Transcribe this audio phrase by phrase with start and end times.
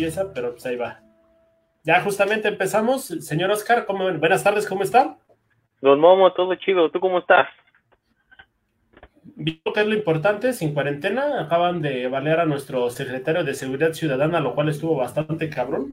[0.00, 1.00] empieza, pero pues ahí va.
[1.84, 3.04] Ya justamente empezamos.
[3.04, 5.16] Señor Oscar, ¿cómo, buenas tardes, ¿cómo está?
[5.80, 6.90] Don Momo, todo chido.
[6.90, 7.48] ¿Tú cómo estás?
[9.22, 13.92] Visto que es lo importante, sin cuarentena, acaban de balear a nuestro secretario de Seguridad
[13.92, 15.92] Ciudadana, lo cual estuvo bastante cabrón.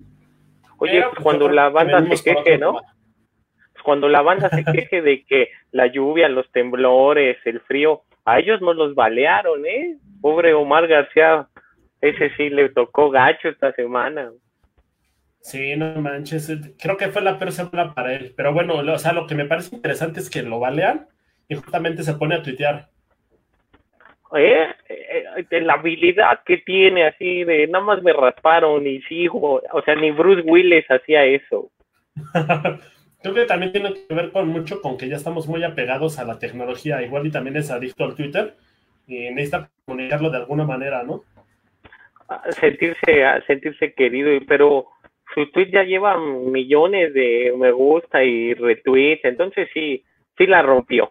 [0.78, 2.80] Oye, pues, cuando la banda se queje, ¿no?
[3.84, 8.62] cuando la banda se queje de que la lluvia, los temblores, el frío, a ellos
[8.62, 9.98] no los balearon, ¿eh?
[10.22, 11.48] Pobre Omar García,
[12.02, 14.32] ese sí le tocó gacho esta semana.
[15.40, 18.34] Sí, no manches, creo que fue la peor semana para él.
[18.36, 21.08] Pero bueno, o sea, lo que me parece interesante es que lo balean
[21.48, 22.90] y justamente se pone a tuitear.
[24.36, 24.68] ¿Eh?
[24.90, 29.96] eh la habilidad que tiene así de nada más me rasparon y sigo, o sea,
[29.96, 31.72] ni Bruce Willis hacía eso.
[33.22, 36.26] Creo que también tiene que ver con mucho con que ya estamos muy apegados a
[36.26, 38.56] la tecnología, igual y también es adicto al Twitter
[39.08, 41.24] y necesita comunicarlo de alguna manera, ¿no?
[42.60, 44.88] Sentirse, sentirse querido, pero
[45.34, 50.04] su tweet ya lleva millones de me gusta y retweets, entonces sí,
[50.38, 51.10] sí la rompió.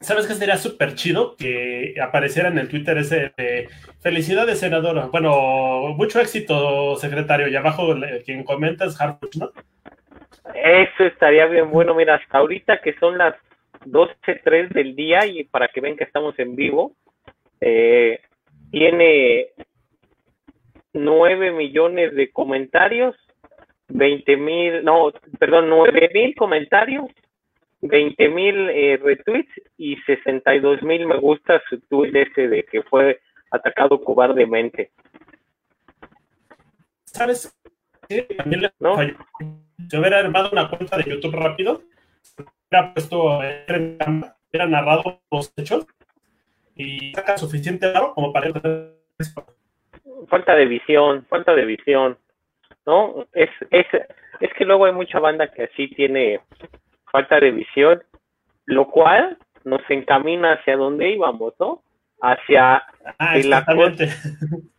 [0.00, 1.36] ¿Sabes qué sería súper chido?
[1.36, 3.68] Que apareciera en el Twitter ese de
[4.00, 5.08] felicidades, senadora.
[5.12, 7.48] Bueno, mucho éxito, secretario.
[7.48, 9.50] Y abajo quien comenta es Harfuch, ¿no?
[10.54, 11.94] Eso estaría bien bueno.
[11.94, 13.34] Mira, hasta ahorita que son las
[13.84, 16.94] 12.03 del día y para que vean que estamos en vivo,
[17.60, 18.20] eh,
[18.70, 19.48] tiene
[20.92, 23.16] 9 millones de comentarios,
[23.88, 27.06] 20 mil, no, perdón, 9 mil comentarios,
[27.82, 33.20] 20 mil eh, retweets y 62 mil me gusta su tweet ese de que fue
[33.50, 34.90] atacado cobardemente.
[37.04, 37.56] ¿Sabes?
[38.78, 38.96] ¿No?
[39.88, 41.82] Si hubiera armado una cuenta de YouTube rápido,
[42.68, 45.86] hubiera puesto, hubiera narrado los hechos
[46.80, 48.50] y saca suficiente aro como para
[50.28, 52.16] falta de visión, falta de visión,
[52.86, 53.26] ¿no?
[53.32, 53.86] Es, es,
[54.40, 56.40] es que luego hay mucha banda que así tiene
[57.10, 58.02] falta de visión,
[58.66, 61.82] lo cual nos encamina hacia donde íbamos, ¿no?
[62.22, 62.82] Hacia,
[63.18, 64.04] ah, el, acoso,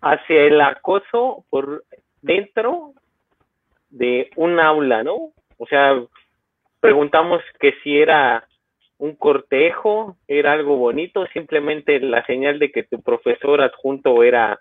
[0.01, 1.83] hacia el acoso por
[2.21, 2.93] dentro
[3.89, 5.31] de un aula, ¿no?
[5.57, 5.99] O sea,
[6.79, 8.47] preguntamos que si era
[9.01, 14.59] un cortejo, era algo bonito, simplemente la señal de que tu profesor adjunto era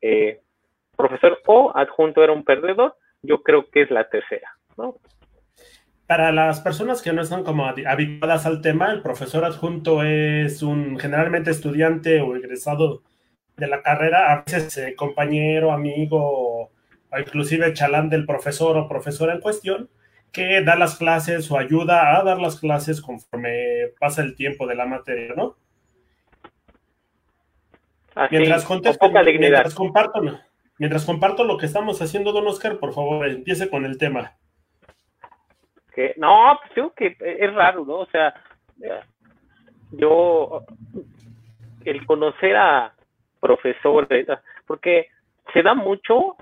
[0.00, 0.40] eh,
[0.96, 4.48] profesor o adjunto era un perdedor, yo creo que es la tercera,
[4.78, 4.96] ¿no?
[6.06, 10.98] Para las personas que no están como habituadas al tema, el profesor adjunto es un
[10.98, 13.02] generalmente estudiante o egresado
[13.58, 16.70] de la carrera, a veces eh, compañero, amigo o
[17.18, 19.90] inclusive chalán del profesor o profesora en cuestión,
[20.32, 24.74] que da las clases o ayuda a dar las clases conforme pasa el tiempo de
[24.74, 25.56] la materia, ¿no?
[28.30, 30.20] mientras contesto, mientras comparto,
[30.78, 34.32] mientras comparto lo que estamos haciendo, don Oscar, por favor, empiece con el tema.
[35.94, 38.00] Que, no, pues creo que es raro, ¿no?
[38.00, 38.34] O sea,
[39.92, 40.64] yo,
[41.84, 42.94] el conocer a
[43.40, 44.26] profesores,
[44.66, 45.08] porque
[45.52, 46.36] se da mucho,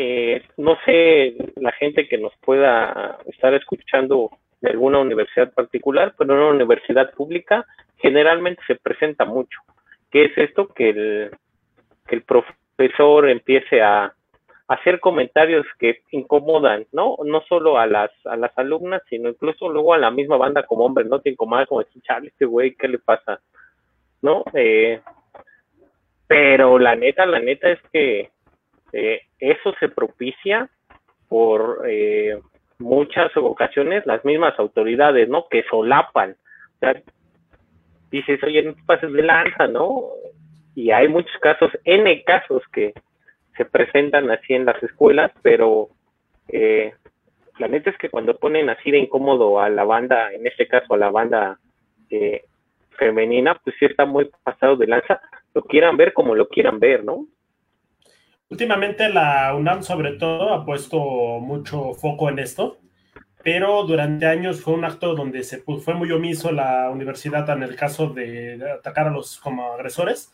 [0.00, 6.34] eh, no sé, la gente que nos pueda estar escuchando de alguna universidad particular, pero
[6.34, 7.66] en una universidad pública
[7.96, 9.58] generalmente se presenta mucho.
[10.12, 10.68] ¿Qué es esto?
[10.68, 11.30] Que el,
[12.06, 14.14] que el profesor empiece a,
[14.68, 17.16] hacer comentarios que incomodan, ¿no?
[17.24, 20.84] No solo a las, a las alumnas, sino incluso luego a la misma banda como
[20.84, 21.20] hombre, ¿no?
[21.20, 23.40] Te incomoda como decir, chale, este güey, ¿qué le pasa?
[24.22, 24.44] ¿No?
[24.54, 25.00] Eh,
[26.28, 28.30] pero la neta, la neta es que
[28.92, 30.68] eh, eso se propicia
[31.28, 32.38] por eh,
[32.78, 35.46] muchas ocasiones las mismas autoridades, ¿no?
[35.48, 36.36] Que solapan.
[36.76, 37.02] O sea,
[38.10, 40.04] dices, oye, no te pases de lanza, ¿no?
[40.74, 42.94] Y hay muchos casos, N casos que
[43.56, 45.88] se presentan así en las escuelas, pero
[46.48, 46.92] eh,
[47.58, 50.94] la neta es que cuando ponen así de incómodo a la banda, en este caso
[50.94, 51.58] a la banda
[52.10, 52.44] eh,
[52.96, 55.20] femenina, pues sí está muy pasado de lanza,
[55.54, 57.26] lo quieran ver como lo quieran ver, ¿no?
[58.50, 60.98] Últimamente la UNAM sobre todo ha puesto
[61.40, 62.78] mucho foco en esto
[63.42, 67.76] pero durante años fue un acto donde se fue muy omiso la universidad en el
[67.76, 70.32] caso de atacar a los como agresores.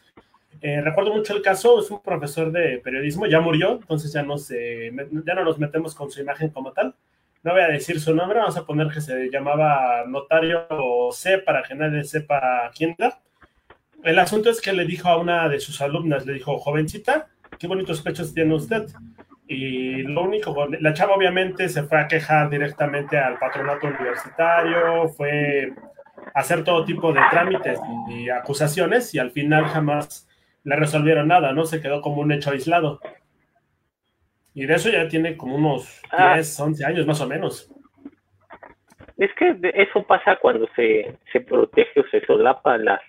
[0.60, 4.36] Eh, recuerdo mucho el caso, es un profesor de periodismo, ya murió, entonces ya no,
[4.36, 4.90] se,
[5.26, 6.94] ya no nos metemos con su imagen como tal.
[7.42, 10.66] No voy a decir su nombre, vamos a poner que se llamaba notario
[11.12, 13.20] C para que nadie sepa quién era.
[14.02, 17.28] El asunto es que le dijo a una de sus alumnas, le dijo, jovencita,
[17.58, 18.86] qué bonitos pechos tiene usted.
[19.46, 25.72] Y lo único, la chava obviamente se fue a quejar directamente al patronato universitario, fue
[26.34, 27.78] a hacer todo tipo de trámites
[28.08, 30.28] y acusaciones y al final jamás
[30.62, 31.64] le resolvieron nada, ¿no?
[31.66, 33.00] Se quedó como un hecho aislado.
[34.54, 36.64] Y de eso ya tiene como unos 10, ah.
[36.64, 37.70] 11 años más o menos.
[39.18, 43.00] Es que eso pasa cuando se, se protege o se solapa las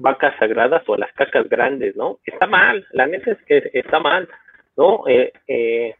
[0.00, 2.18] vacas sagradas o las cacas grandes, ¿no?
[2.24, 4.28] Está mal, la neta es que está mal,
[4.76, 5.04] ¿no?
[5.06, 5.94] Eh, eh,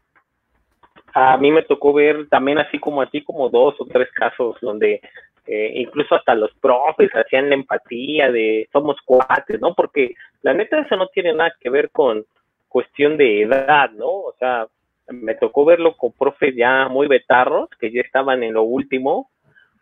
[1.12, 4.56] a mí me tocó ver también así como a ti como dos o tres casos
[4.60, 5.00] donde
[5.46, 9.74] eh, incluso hasta los profes hacían la empatía de somos cuates, ¿no?
[9.74, 12.24] Porque la neta eso no tiene nada que ver con
[12.68, 14.06] cuestión de edad, ¿no?
[14.06, 14.66] O sea,
[15.08, 19.30] me tocó verlo con profes ya muy betarros, que ya estaban en lo último,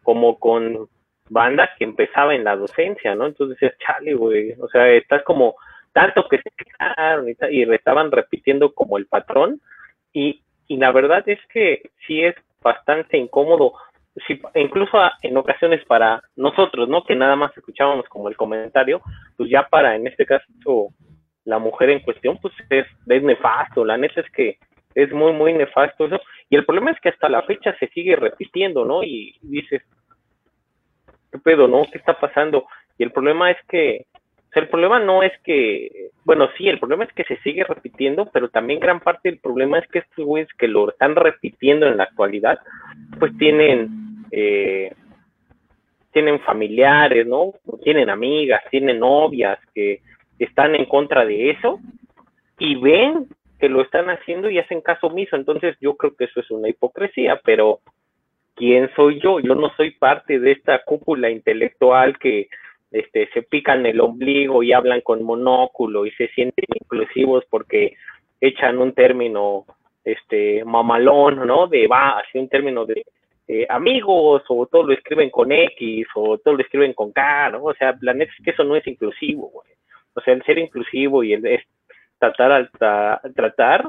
[0.02, 0.88] como con
[1.30, 3.26] bandas que empezaba en la docencia, ¿no?
[3.26, 5.54] Entonces decías, chale, güey, o sea, estás como
[5.92, 9.60] tanto que se quedaron y, y estaban repitiendo como el patrón,
[10.12, 13.74] y, y la verdad es que sí es bastante incómodo
[14.26, 17.04] si, incluso en ocasiones para nosotros, ¿no?
[17.04, 19.00] Que nada más escuchábamos como el comentario,
[19.36, 20.44] pues ya para, en este caso,
[21.44, 24.58] la mujer en cuestión, pues es, es nefasto, la neta es que
[24.94, 26.20] es muy, muy nefasto eso,
[26.50, 29.04] y el problema es que hasta la fecha se sigue repitiendo, ¿no?
[29.04, 29.82] Y dices,
[31.30, 31.84] ¿qué pedo, no?
[31.90, 32.66] ¿Qué está pasando?
[32.98, 36.78] Y el problema es que, o sea, el problema no es que, bueno, sí, el
[36.78, 40.24] problema es que se sigue repitiendo, pero también gran parte del problema es que estos
[40.24, 42.58] güeyes que lo están repitiendo en la actualidad,
[43.18, 44.92] pues tienen eh,
[46.12, 47.54] tienen familiares, ¿no?
[47.82, 50.00] Tienen amigas, tienen novias que
[50.38, 51.80] están en contra de eso
[52.58, 53.28] y ven
[53.60, 55.36] que lo están haciendo y hacen caso omiso.
[55.36, 57.80] Entonces yo creo que eso es una hipocresía, pero
[58.58, 59.40] ¿quién soy yo?
[59.40, 62.48] Yo no soy parte de esta cúpula intelectual que
[62.90, 67.96] este, se pican el ombligo y hablan con monóculo y se sienten inclusivos porque
[68.40, 69.64] echan un término
[70.04, 71.66] este mamalón, ¿no?
[71.66, 73.04] De va, así un término de
[73.46, 77.64] eh, amigos, o todo lo escriben con X, o todo lo escriben con K, ¿no?
[77.64, 79.68] O sea, la neta es que eso no es inclusivo, güey.
[80.14, 81.62] O sea, el ser inclusivo y el es
[82.18, 82.70] tratar al
[83.34, 83.88] tratar,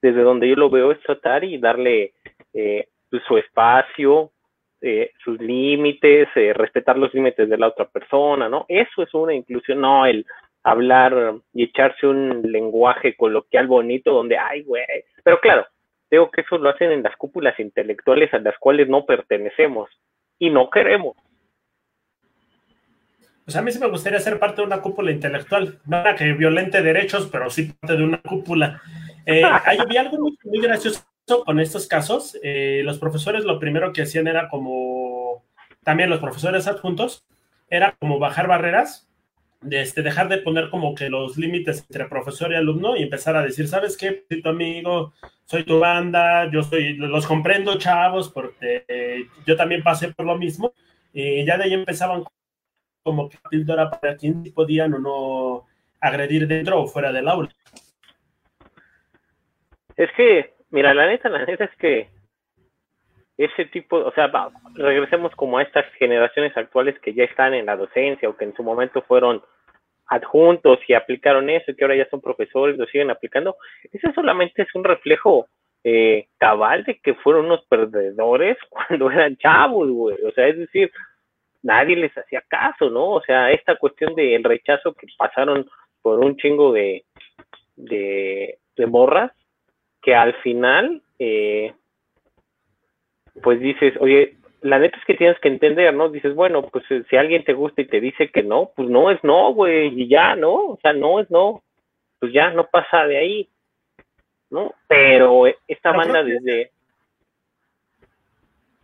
[0.00, 2.12] desde donde yo lo veo, es tratar y darle
[2.52, 2.86] eh,
[3.20, 4.32] su espacio,
[4.80, 8.66] eh, sus límites, respetar los límites de la otra persona, ¿no?
[8.68, 10.26] Eso es una inclusión, no el
[10.62, 14.84] hablar y echarse un lenguaje coloquial bonito donde, ay, güey.
[15.22, 15.66] Pero claro,
[16.14, 19.90] Creo que eso lo hacen en las cúpulas intelectuales a las cuales no pertenecemos
[20.38, 21.16] y no queremos.
[23.44, 25.80] Pues a mí sí me gustaría ser parte de una cúpula intelectual.
[25.86, 28.80] No que violente derechos, pero sí parte de una cúpula.
[29.26, 31.04] Eh, hay, algo muy, gracioso
[31.44, 32.38] con estos casos.
[32.42, 35.44] Eh, los profesores lo primero que hacían era como,
[35.82, 37.24] también los profesores adjuntos,
[37.68, 39.08] era como bajar barreras
[39.60, 43.34] de este, dejar de poner como que los límites entre profesor y alumno y empezar
[43.36, 44.24] a decir, ¿sabes qué?
[44.28, 50.12] Soy tu amigo, soy tu banda, yo soy, los comprendo, chavos, porque yo también pasé
[50.12, 50.74] por lo mismo.
[51.14, 52.24] Y ya de ahí empezaban
[53.02, 55.66] como que píldora para quién podían o no
[56.00, 57.48] agredir dentro o fuera del aula.
[59.96, 62.08] Es que, mira, la neta, la neta es que
[63.38, 64.30] ese tipo, o sea,
[64.74, 68.54] regresemos como a estas generaciones actuales que ya están en la docencia o que en
[68.54, 69.40] su momento fueron
[70.06, 73.56] adjuntos y aplicaron eso y que ahora ya son profesores, lo siguen aplicando,
[73.92, 75.46] eso solamente es un reflejo
[75.84, 80.16] eh, cabal de que fueron unos perdedores cuando eran chavos, güey.
[80.24, 80.90] O sea, es decir,
[81.62, 83.10] nadie les hacía caso, ¿no?
[83.10, 85.68] O sea, esta cuestión del rechazo que pasaron
[86.02, 87.04] por un chingo de,
[87.76, 89.30] de, de morras,
[90.04, 91.72] que al final, eh,
[93.42, 96.10] pues dices, oye, la neta es que tienes que entender, ¿no?
[96.10, 99.10] Dices, bueno, pues eh, si alguien te gusta y te dice que no, pues no
[99.10, 100.54] es no, güey, y ya, ¿no?
[100.54, 101.62] O sea, no es no,
[102.20, 103.48] pues ya no pasa de ahí,
[104.50, 104.74] ¿no?
[104.86, 106.70] Pero esta banda desde...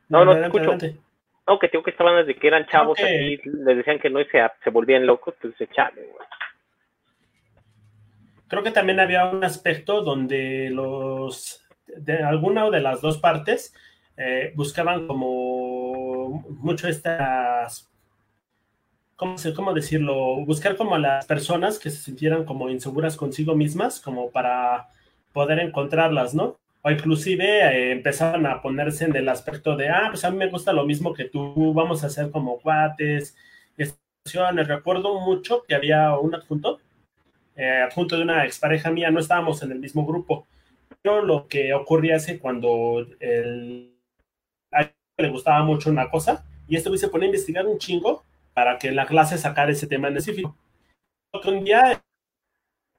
[0.08, 0.76] No, no, te escucho.
[1.46, 4.20] No, que tengo que esta banda desde que eran chavos y les decían que no
[4.20, 6.26] y se, se volvían locos, pues echale, güey.
[8.50, 13.72] Creo que también había un aspecto donde los, de alguna o de las dos partes,
[14.16, 17.88] eh, buscaban como mucho estas,
[19.14, 20.44] ¿cómo, ¿cómo decirlo?
[20.44, 24.88] Buscar como a las personas que se sintieran como inseguras consigo mismas, como para
[25.32, 26.58] poder encontrarlas, ¿no?
[26.82, 30.50] O inclusive eh, empezaban a ponerse en el aspecto de, ah, pues a mí me
[30.50, 33.36] gusta lo mismo que tú, vamos a hacer como cuates,
[34.24, 36.78] Recuerdo mucho que había un adjunto,
[37.60, 40.46] eh, adjunto de una expareja mía, no estábamos en el mismo grupo,
[41.02, 43.90] pero lo que ocurría es que cuando el
[45.20, 48.24] le gustaba mucho una cosa y este se pone a investigar un chingo
[48.54, 50.56] para que en la clase sacara ese tema en específico.
[51.44, 52.02] Un día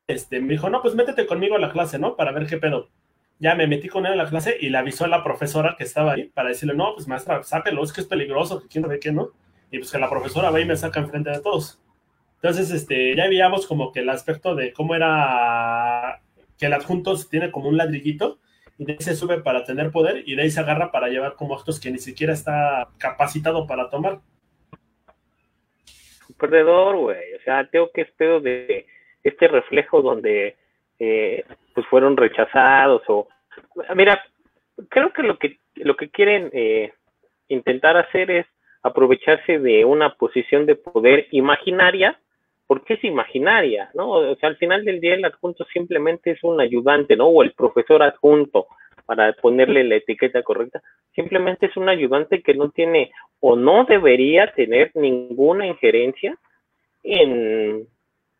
[0.07, 2.15] este, me dijo, no, pues métete conmigo a la clase, ¿no?
[2.15, 2.89] Para ver qué pedo.
[3.39, 5.83] Ya me metí con él a la clase y le avisó a la profesora que
[5.83, 8.99] estaba ahí para decirle, no, pues maestra, sáquelo, es que es peligroso, que quién sabe
[8.99, 9.31] qué, ¿no?
[9.71, 11.79] Y pues que la profesora va y me saca enfrente de todos.
[12.41, 16.21] Entonces, este, ya veíamos como que el aspecto de cómo era
[16.57, 18.39] que el adjunto tiene como un ladrillito
[18.77, 21.35] y de ahí se sube para tener poder y de ahí se agarra para llevar
[21.35, 24.21] como actos que ni siquiera está capacitado para tomar.
[26.39, 27.33] perdedor, güey.
[27.35, 28.87] O sea, tengo que espero de
[29.23, 30.55] este reflejo donde
[30.97, 31.43] eh,
[31.75, 33.27] pues fueron rechazados o
[33.95, 34.23] mira,
[34.89, 36.93] creo que lo que lo que quieren eh,
[37.47, 38.45] intentar hacer es
[38.83, 42.19] aprovecharse de una posición de poder imaginaria,
[42.71, 44.11] porque es imaginaria, ¿no?
[44.11, 47.27] O sea, al final del día el adjunto simplemente es un ayudante, ¿no?
[47.27, 48.67] O el profesor adjunto,
[49.05, 50.81] para ponerle la etiqueta correcta,
[51.13, 53.11] simplemente es un ayudante que no tiene
[53.41, 56.37] o no debería tener ninguna injerencia
[57.03, 57.89] en,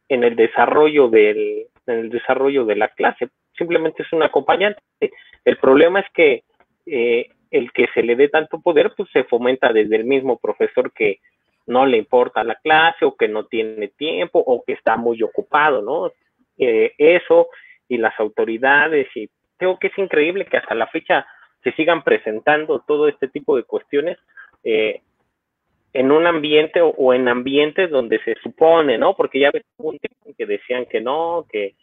[0.07, 4.79] en el desarrollo del en el desarrollo de la clase, simplemente es un acompañante.
[5.43, 6.43] El problema es que
[6.85, 10.93] eh, el que se le dé tanto poder, pues se fomenta desde el mismo profesor
[10.93, 11.19] que
[11.67, 15.81] no le importa la clase o que no tiene tiempo o que está muy ocupado,
[15.81, 16.11] ¿no?
[16.57, 17.47] Eh, eso
[17.87, 21.25] y las autoridades y creo que es increíble que hasta la fecha
[21.63, 24.17] se sigan presentando todo este tipo de cuestiones
[24.63, 25.01] eh,
[25.93, 29.15] en un ambiente o, en ambientes donde se supone, ¿no?
[29.15, 29.63] Porque ya ves
[30.37, 31.75] que decían que no, que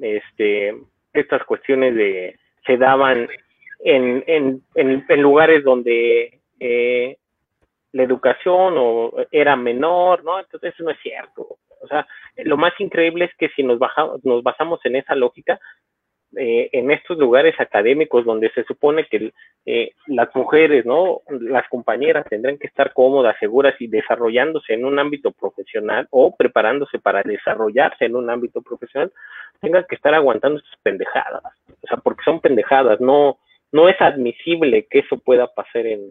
[0.00, 0.74] este
[1.12, 3.28] estas cuestiones de se daban
[3.84, 7.16] en, en, en, lugares donde eh,
[7.94, 10.40] la educación o era menor, ¿no?
[10.40, 11.58] Entonces eso no es cierto.
[11.80, 12.06] O sea,
[12.38, 15.60] lo más increíble es que si nos, bajamos, nos basamos en esa lógica,
[16.36, 19.32] eh, en estos lugares académicos donde se supone que
[19.64, 21.20] eh, las mujeres, ¿no?
[21.28, 26.98] Las compañeras tendrán que estar cómodas, seguras y desarrollándose en un ámbito profesional o preparándose
[26.98, 29.12] para desarrollarse en un ámbito profesional,
[29.60, 31.44] tengan que estar aguantando sus pendejadas.
[31.80, 33.38] O sea, porque son pendejadas, no,
[33.70, 36.10] no es admisible que eso pueda pasar en,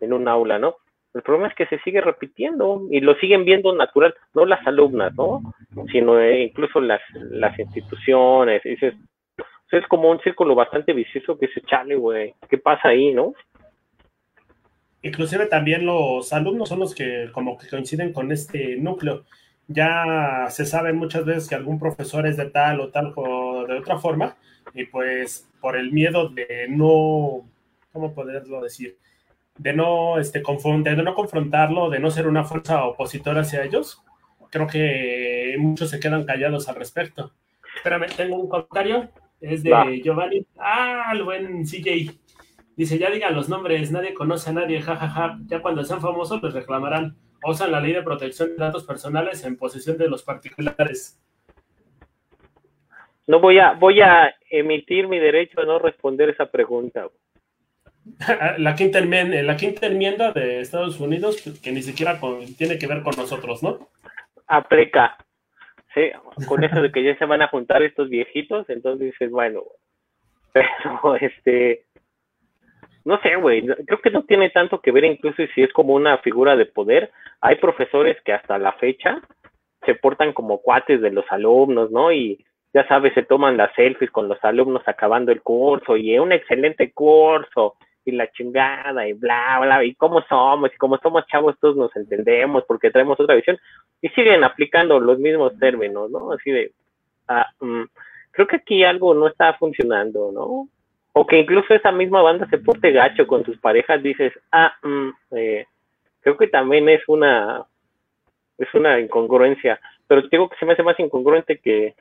[0.00, 0.76] en un aula, ¿no?
[1.14, 5.14] El problema es que se sigue repitiendo y lo siguen viendo natural, no las alumnas,
[5.14, 5.42] ¿no?
[5.90, 8.62] Sino eh, incluso las, las instituciones.
[8.62, 8.94] Dices,
[9.70, 12.34] es como un círculo bastante vicioso que se chale, güey.
[12.48, 13.34] ¿Qué pasa ahí, no?
[15.02, 19.24] Inclusive también los alumnos son los que como que coinciden con este núcleo.
[19.66, 23.78] Ya se sabe muchas veces que algún profesor es de tal o tal o de
[23.78, 24.36] otra forma,
[24.74, 27.48] y pues por el miedo de no,
[27.92, 28.96] ¿cómo poderlo decir?
[29.58, 34.02] De no, este, de no confrontarlo, de no ser una fuerza opositora hacia ellos,
[34.50, 37.32] creo que muchos se quedan callados al respecto.
[37.76, 39.08] Espérame, tengo un comentario,
[39.40, 40.46] es de Giovanni.
[40.58, 42.12] Ah, el buen CJ.
[42.76, 45.38] Dice, ya digan los nombres, nadie conoce a nadie, jajaja.
[45.46, 47.16] Ya cuando sean famosos les reclamarán.
[47.44, 51.20] Usan la ley de protección de datos personales en posesión de los particulares.
[53.26, 57.08] No voy a, voy a emitir mi derecho a no responder esa pregunta.
[58.58, 62.18] La quinta, enmienda, la quinta enmienda de Estados Unidos, que ni siquiera
[62.58, 63.88] tiene que ver con nosotros, ¿no?
[64.46, 65.16] Apreca.
[65.94, 66.10] Sí,
[66.48, 69.62] con eso de que ya se van a juntar estos viejitos, entonces dices, bueno,
[70.52, 70.68] pero
[71.20, 71.84] este,
[73.04, 76.18] no sé, güey, creo que no tiene tanto que ver incluso si es como una
[76.18, 77.10] figura de poder.
[77.40, 79.20] Hay profesores que hasta la fecha
[79.84, 82.12] se portan como cuates de los alumnos, ¿no?
[82.12, 86.20] Y ya sabes, se toman las selfies con los alumnos acabando el curso y es
[86.20, 91.26] un excelente curso y la chingada y bla, bla, y cómo somos y como somos
[91.26, 93.58] chavos todos nos entendemos porque traemos otra visión
[94.00, 96.32] y siguen aplicando los mismos términos, ¿no?
[96.32, 96.72] Así de,
[97.28, 97.84] ah, mm,
[98.32, 100.68] creo que aquí algo no está funcionando, ¿no?
[101.12, 104.74] O que incluso esa misma banda se porte gacho con sus parejas, dices, ah,
[105.32, 105.66] eh,
[106.20, 107.64] creo que también es una,
[108.58, 109.78] es una incongruencia,
[110.08, 111.94] pero digo que se me hace más incongruente que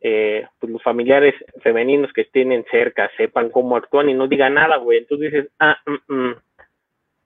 [0.00, 4.76] eh, pues los familiares femeninos que tienen cerca sepan cómo actúan y no digan nada,
[4.76, 4.98] güey.
[4.98, 6.34] Entonces dices, ah, mm, mm".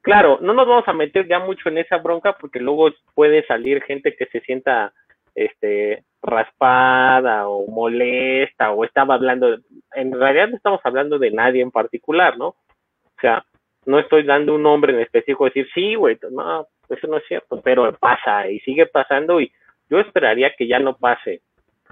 [0.03, 3.83] claro, no nos vamos a meter ya mucho en esa bronca porque luego puede salir
[3.83, 4.93] gente que se sienta
[5.35, 9.59] este raspada o molesta o estaba hablando,
[9.95, 12.49] en realidad no estamos hablando de nadie en particular, ¿no?
[12.49, 13.45] O sea,
[13.87, 17.61] no estoy dando un nombre en específico, decir, sí, güey, no, eso no es cierto,
[17.62, 19.50] pero pasa y sigue pasando y
[19.89, 21.41] yo esperaría que ya no pase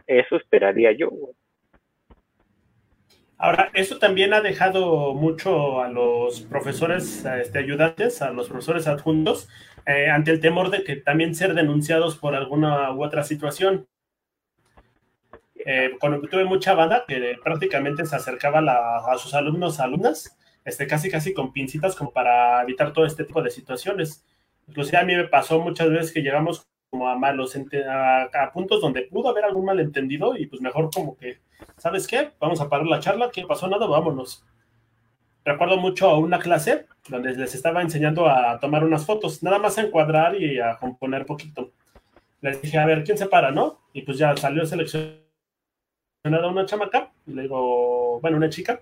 [0.09, 1.11] eso esperaría yo.
[3.41, 9.49] Ahora, eso también ha dejado mucho a los profesores este, ayudantes, a los profesores adjuntos,
[9.87, 13.87] eh, ante el temor de que también ser denunciados por alguna u otra situación.
[15.55, 21.09] Eh, cuando tuve mucha banda que prácticamente se acercaba a sus alumnos, alumnas, este, casi
[21.09, 24.25] casi con pincitas como para evitar todo este tipo de situaciones.
[24.67, 29.03] Inclusive a mí me pasó muchas veces que llegamos como a malos, a, puntos donde
[29.03, 31.39] pudo haber algún malentendido y pues mejor como que,
[31.77, 32.31] ¿sabes qué?
[32.41, 33.69] Vamos a parar la charla, ¿qué pasó?
[33.69, 34.45] Nada, vámonos.
[35.45, 39.79] Recuerdo mucho a una clase donde les estaba enseñando a tomar unas fotos, nada más
[39.79, 41.73] a encuadrar y a componer poquito.
[42.41, 43.81] Les dije, a ver, ¿quién se para, no?
[43.93, 45.21] Y pues ya salió selección
[46.25, 48.81] a una chamaca, y le digo, bueno, una chica,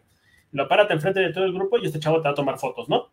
[0.53, 2.89] lo párate enfrente de todo el grupo y este chavo te va a tomar fotos,
[2.89, 3.11] ¿no?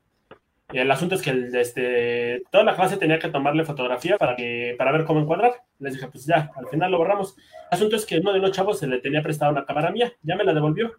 [0.74, 4.76] El asunto es que el, este, toda la clase tenía que tomarle fotografía para, que,
[4.78, 5.54] para ver cómo encuadrar.
[5.80, 7.36] Les dije, pues ya, al final lo borramos.
[7.38, 10.14] El asunto es que uno de los chavos se le tenía prestado una cámara mía,
[10.24, 10.94] ya me la devolvió.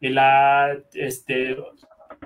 [0.00, 1.56] Y la, este,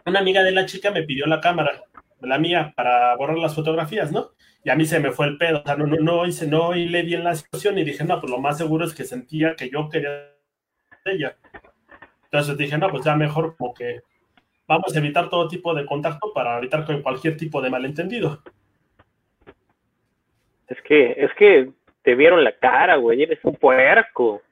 [0.04, 1.82] una amiga de la chica me pidió la cámara,
[2.20, 4.30] la mía, para borrar las fotografías, ¿no?
[4.64, 6.72] Y a mí se me fue el pedo, o sea, no, no, no hice, no
[6.72, 9.70] le bien la situación y dije, no, pues lo más seguro es que sentía que
[9.70, 10.32] yo quería
[11.04, 11.36] ella.
[12.24, 14.00] Entonces dije, no, pues ya mejor como que
[14.66, 18.42] vamos a evitar todo tipo de contacto para evitar cualquier tipo de malentendido.
[20.68, 21.70] Es que, es que
[22.02, 24.42] te vieron la cara, güey, eres un puerco,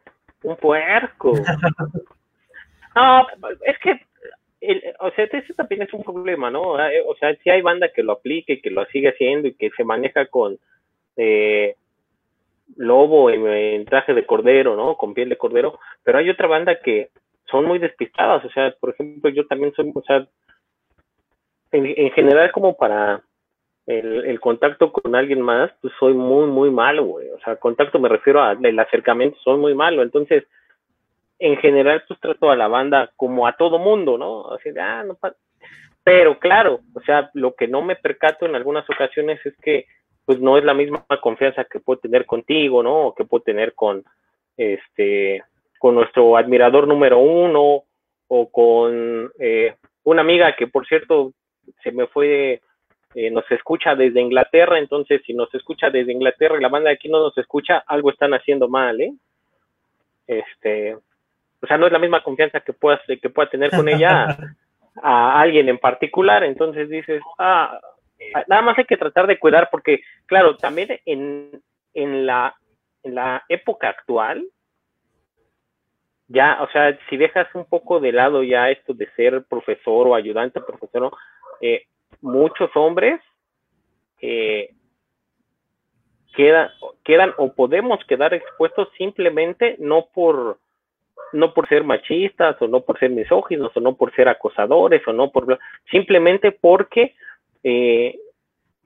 [0.43, 1.33] un puerco.
[2.95, 3.27] no,
[3.65, 4.01] es que,
[5.01, 6.63] o sea, ese también es un problema, ¿no?
[6.63, 9.71] O sea, si hay banda que lo aplique y que lo sigue haciendo y que
[9.77, 10.59] se maneja con
[11.17, 11.77] eh,
[12.77, 14.97] lobo en, en traje de cordero, ¿no?
[14.97, 17.11] Con piel de cordero, pero hay otra banda que
[17.51, 20.27] son muy despistadas, o sea, por ejemplo, yo también soy, o sea,
[21.73, 23.23] en, general como para
[23.87, 28.09] el, contacto con alguien más, pues soy muy, muy malo, güey, o sea, contacto me
[28.09, 30.45] refiero al acercamiento, soy muy malo, entonces,
[31.39, 34.53] en general, pues trato a la banda como a todo mundo, ¿no?
[34.53, 35.19] Así de, ah, no
[36.05, 39.87] pero claro, o sea, lo que no me percato en algunas ocasiones es que
[40.27, 43.07] pues no es la misma confianza que puedo tener contigo, ¿no?
[43.09, 44.05] O que puedo tener con
[44.57, 45.43] este
[45.85, 47.85] con nuestro admirador número uno
[48.29, 49.75] o con eh,
[50.05, 51.35] una amiga que por cierto
[51.83, 52.63] se me fue,
[53.15, 56.95] eh, nos escucha desde Inglaterra, entonces si nos escucha desde Inglaterra y la banda de
[56.95, 59.13] aquí no nos escucha, algo están haciendo mal, ¿eh?
[60.27, 64.39] Este, o sea, no es la misma confianza que puedas, que pueda tener con ella
[65.03, 67.79] a, alguien en particular, entonces dices, ah,
[68.49, 71.61] nada más hay que tratar de cuidar porque, claro, también en,
[71.93, 72.57] en la,
[73.03, 74.47] en la época actual,
[76.29, 80.15] ya, o sea, si dejas un poco de lado ya esto de ser profesor o
[80.15, 81.13] ayudante profesor,
[81.61, 81.85] eh,
[82.23, 83.21] muchos hombres
[84.21, 84.71] eh,
[86.35, 86.71] quedan,
[87.05, 90.59] quedan o podemos quedar expuestos simplemente no por
[91.33, 95.13] no por ser machistas o no por ser misóginos o no por ser acosadores o
[95.13, 95.59] no por
[95.91, 97.15] simplemente porque
[97.63, 98.17] eh,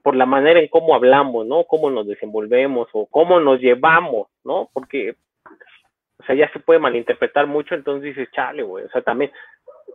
[0.01, 1.65] por la manera en cómo hablamos, ¿no?
[1.65, 4.69] Cómo nos desenvolvemos o cómo nos llevamos, ¿no?
[4.73, 5.15] Porque
[6.19, 9.31] o sea, ya se puede malinterpretar mucho, entonces dices, chale, güey, o sea, también,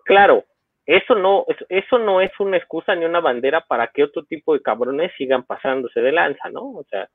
[0.04, 0.44] claro,
[0.86, 4.62] eso no, eso no es una excusa ni una bandera para que otro tipo de
[4.62, 6.72] cabrones sigan pasándose de lanza, ¿no?
[6.72, 7.08] O sea,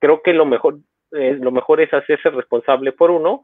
[0.00, 0.78] creo que lo mejor,
[1.12, 3.42] eh, lo mejor es hacerse responsable por uno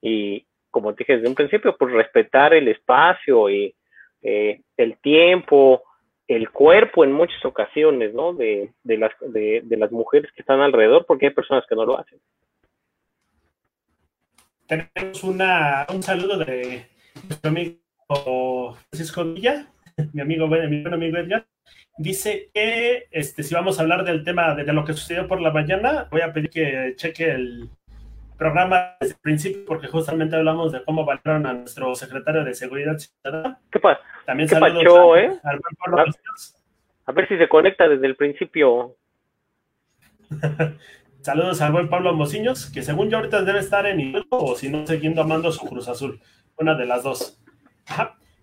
[0.00, 3.74] y, como dije desde un principio, pues respetar el espacio y
[4.22, 5.82] eh, el tiempo,
[6.26, 8.32] el cuerpo en muchas ocasiones, ¿no?
[8.32, 12.18] De, las, de las mujeres que están alrededor, porque hay personas que no lo hacen
[14.66, 16.86] tenemos una, un saludo de
[17.28, 19.66] nuestro amigo Francisco Villa,
[20.12, 21.46] mi amigo, mi buen amigo Edgar.
[21.98, 25.50] Dice que este, si vamos a hablar del tema de, lo que sucedió por la
[25.50, 27.68] mañana, voy a pedir que cheque el
[28.38, 32.98] programa desde el principio, porque justamente hablamos de cómo valoraron a nuestro secretario de Seguridad
[32.98, 33.60] Ciudadana.
[33.70, 34.00] ¿Qué pasa?
[34.24, 35.40] También ¿Qué saludos eh?
[37.04, 38.96] a ver si se conecta desde el principio.
[41.22, 44.68] Saludos al buen Pablo Mociños, que según yo ahorita debe estar en Hidalgo o si
[44.68, 46.20] no, siguiendo amando su Cruz Azul.
[46.58, 47.38] Una de las dos.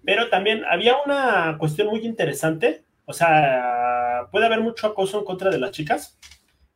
[0.05, 2.85] Pero también había una cuestión muy interesante.
[3.03, 6.17] O sea, puede haber mucho acoso en contra de las chicas,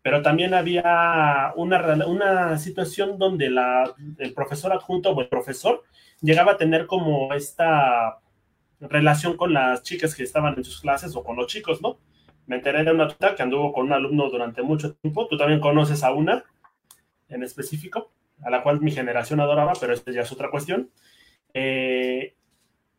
[0.01, 5.83] pero también había una, una situación donde la, el profesor adjunto o el profesor
[6.19, 8.19] llegaba a tener como esta
[8.81, 11.97] relación con las chicas que estaban en sus clases o con los chicos, ¿no?
[12.45, 15.27] Me enteré de una tuta que anduvo con un alumno durante mucho tiempo.
[15.27, 16.43] Tú también conoces a una
[17.29, 18.11] en específico,
[18.43, 20.89] a la cual mi generación adoraba, pero esta ya es otra cuestión.
[21.53, 22.35] Eh,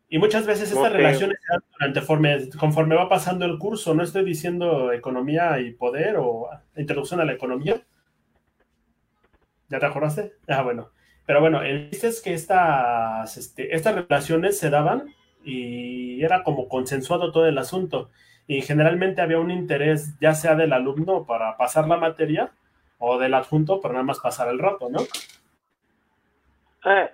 [0.09, 1.39] y muchas veces estas relaciones
[1.73, 2.01] durante
[2.57, 7.33] conforme va pasando el curso, no estoy diciendo economía y poder o introducción a la
[7.33, 7.83] economía.
[9.69, 10.35] ¿Ya te acordaste?
[10.47, 10.91] Ah, bueno.
[11.27, 16.69] Pero bueno, el chiste es que estas, este, estas relaciones se daban y era como
[16.69, 18.11] consensuado todo el asunto
[18.47, 22.51] y generalmente había un interés ya sea del alumno para pasar la materia
[22.99, 25.01] o del adjunto para nada más pasar el rato, ¿no?
[26.85, 27.11] Eh,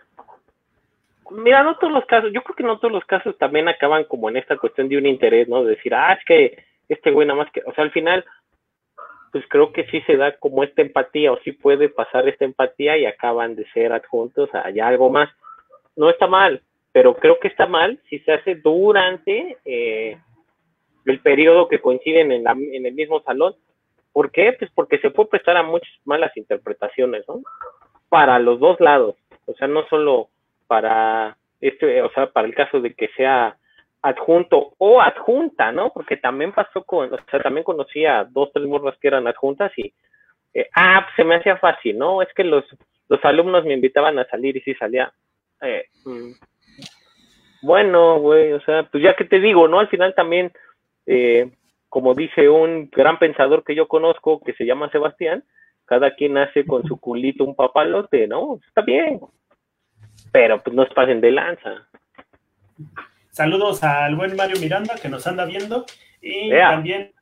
[1.31, 4.29] mira, no todos los casos, yo creo que no todos los casos también acaban como
[4.29, 5.63] en esta cuestión de un interés, ¿no?
[5.63, 8.25] De decir, ah, es que este güey nada más que, o sea, al final,
[9.31, 12.99] pues creo que sí se da como esta empatía o sí puede pasar esta empatía
[12.99, 15.31] y acaban de ser adjuntos a algo más.
[15.95, 16.63] No está mal,
[16.93, 20.19] pero creo que está mal si se hace durante eh,
[21.11, 23.55] el periodo que coinciden en, en el mismo salón.
[24.13, 24.55] ¿Por qué?
[24.59, 27.43] Pues porque se puede prestar a muchas malas interpretaciones, ¿no?
[28.09, 29.17] Para los dos lados.
[29.47, 30.29] o sea, no solo
[30.67, 33.57] para este, o sea, para el caso de que sea
[34.03, 35.93] adjunto o adjunta, ¿no?
[35.93, 39.93] Porque también pasó con, o sea, también conocía dos, tres morras que eran adjuntas y,
[40.55, 42.23] eh, ah, pues se me hacía fácil, ¿no?
[42.23, 42.65] Es que los,
[43.09, 45.13] los alumnos me invitaban a salir y sí salía.
[45.61, 46.33] Eh, mm,
[47.63, 49.81] bueno, güey, o sea, pues ya que te digo, ¿no?
[49.81, 50.51] Al final también,
[51.07, 51.51] eh,
[51.89, 55.45] como dice un gran pensador que yo conozco que se llama Sebastián,
[55.85, 58.61] cada quien hace con su culito un papalote, ¿no?
[58.67, 59.21] Está bien,
[60.31, 61.89] pero pues no se pasen de lanza.
[63.31, 65.85] Saludos al buen Mario Miranda que nos anda viendo
[66.21, 67.13] y también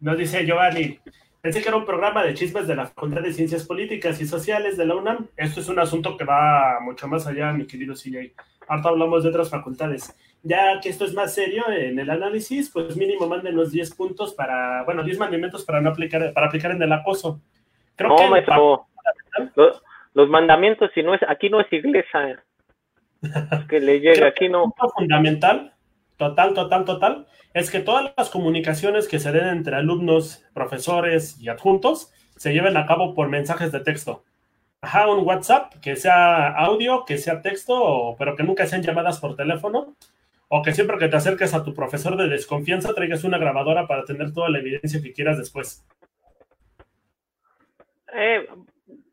[0.00, 1.00] nos dice Giovanni,
[1.40, 4.76] pensé que era un programa de chismes de la Facultad de Ciencias Políticas y Sociales
[4.76, 5.28] de la UNAM.
[5.36, 8.34] Esto es un asunto que va mucho más allá, mi querido CJ.
[8.68, 10.14] Ahora hablamos de otras facultades.
[10.46, 14.84] Ya que esto es más serio en el análisis, pues mínimo mándenos 10 puntos para,
[14.84, 17.40] bueno, 10 mandamientos para no aplicar, para aplicar en el acoso.
[17.96, 18.22] Creo que
[20.14, 22.44] los mandamientos, si no es, aquí no es iglesia.
[23.68, 24.72] Que le llega, aquí no.
[24.94, 25.74] fundamental,
[26.16, 31.48] total, total, total, es que todas las comunicaciones que se den entre alumnos, profesores y
[31.48, 34.22] adjuntos se lleven a cabo por mensajes de texto.
[34.80, 39.34] Ajá, un WhatsApp, que sea audio, que sea texto, pero que nunca sean llamadas por
[39.34, 39.96] teléfono.
[40.48, 44.04] O que siempre que te acerques a tu profesor de desconfianza traigas una grabadora para
[44.04, 45.84] tener toda la evidencia que quieras después.
[48.14, 48.46] Eh,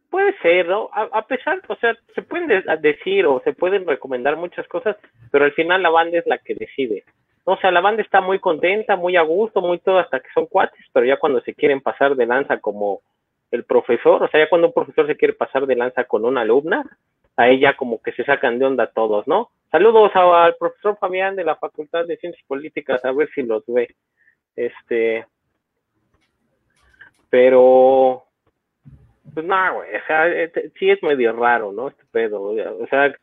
[0.10, 0.90] puede ser, ¿no?
[0.94, 2.48] A, pesar, o sea, se pueden
[2.82, 4.96] decir o se pueden recomendar muchas cosas,
[5.32, 7.04] pero al final la banda es la que decide.
[7.46, 10.46] O sea, la banda está muy contenta, muy a gusto, muy todo hasta que son
[10.46, 13.02] cuates, pero ya cuando se quieren pasar de lanza como
[13.50, 16.42] el profesor, o sea, ya cuando un profesor se quiere pasar de lanza con una
[16.42, 16.86] alumna,
[17.36, 19.50] a ella como que se sacan de onda todos, ¿no?
[19.74, 23.96] Saludos al profesor Fabián de la Facultad de Ciencias Políticas, a ver si los ve.
[24.56, 25.26] Este,
[27.28, 28.24] pero
[29.34, 31.88] pues no, güey, o sea, eh, sí es medio raro, ¿no?
[31.88, 33.16] Este pedo, o sea,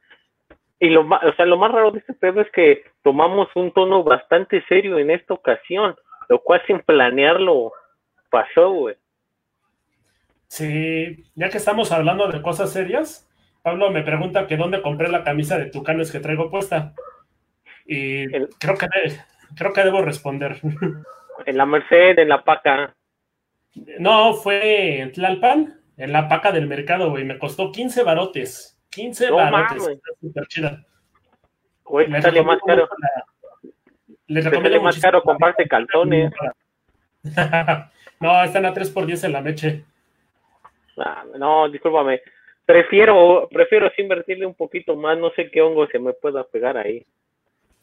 [0.81, 4.03] y lo, o sea, lo más raro de este pedo es que tomamos un tono
[4.03, 5.95] bastante serio en esta ocasión,
[6.29, 7.73] lo cual sin planearlo
[8.29, 8.97] pasó, güey.
[10.49, 13.30] Sí, ya que estamos hablando de cosas serias,
[13.63, 16.95] Pablo me pregunta que dónde compré la camisa de tucanes que traigo puesta.
[17.87, 18.87] Y creo que
[19.57, 20.61] creo que debo responder.
[21.47, 22.95] En la Merced, en la Paca.
[23.99, 27.25] No, fue en Tlalpan en la paca del mercado, güey.
[27.25, 28.81] Me costó 15 barotes.
[28.89, 29.87] 15 barotes.
[29.87, 30.87] Está súper chida.
[31.85, 32.89] Güey, sale más caro.
[34.27, 36.33] Les recomiendo sale más caro comprarte calzones.
[38.21, 39.85] no, están a 3 por 10 en la meche.
[40.97, 42.21] Ah, no, discúlpame.
[42.71, 47.05] Prefiero, prefiero invertirle un poquito más, no sé qué hongo se me pueda pegar ahí.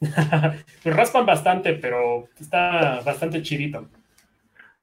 [0.00, 3.86] pues raspan bastante, pero está bastante chidito.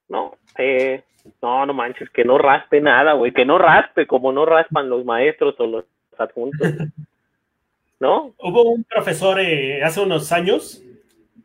[0.07, 1.01] No, eh,
[1.41, 5.03] no, no manches, que no raspe nada, güey, que no raspe como no raspan los
[5.05, 5.85] maestros o los
[6.19, 6.67] adjuntos.
[7.99, 8.35] ¿No?
[8.37, 10.83] Hubo un profesor eh, hace unos años,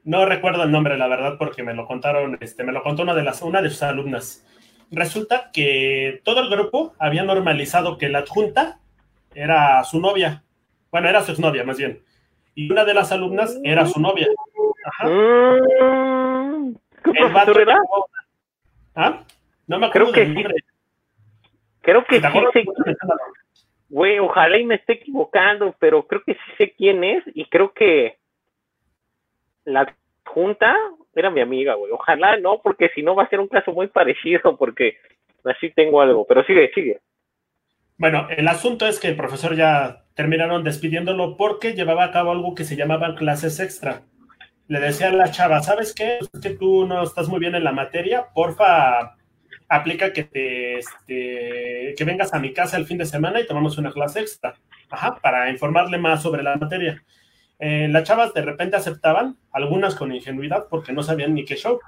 [0.04, 3.14] no recuerdo el nombre, la verdad, porque me lo contaron, este, me lo contó una
[3.14, 4.44] de las, una de sus alumnas.
[4.90, 8.78] Resulta que todo el grupo había normalizado que la adjunta
[9.34, 10.42] era su novia.
[10.90, 12.02] Bueno, era su exnovia, más bien.
[12.54, 14.26] Y una de las alumnas era su novia.
[14.84, 15.08] Ajá.
[17.04, 17.76] ¿Qué el era?
[18.94, 19.22] ¿Ah?
[19.66, 20.44] No me acuerdo creo que
[21.82, 22.66] Creo que sí
[23.88, 27.72] Güey, ojalá y me esté equivocando, pero creo que sí sé quién es y creo
[27.72, 28.18] que
[29.64, 30.76] la junta
[31.14, 31.92] era mi amiga, güey.
[31.92, 34.96] Ojalá no, porque si no va a ser un caso muy parecido, porque
[35.44, 36.26] así tengo algo.
[36.26, 37.00] Pero sigue, sigue.
[37.96, 42.54] Bueno, el asunto es que el profesor ya terminaron despidiéndolo porque llevaba a cabo algo
[42.54, 44.02] que se llamaban clases extra.
[44.68, 46.18] Le decía a la chava, ¿sabes qué?
[46.20, 49.16] Es que tú no estás muy bien en la materia, porfa,
[49.68, 53.78] aplica que te este, que vengas a mi casa el fin de semana y tomamos
[53.78, 54.54] una clase extra,
[54.90, 57.02] ajá, para informarle más sobre la materia.
[57.60, 61.78] Eh, las chavas de repente aceptaban, algunas con ingenuidad porque no sabían ni qué show,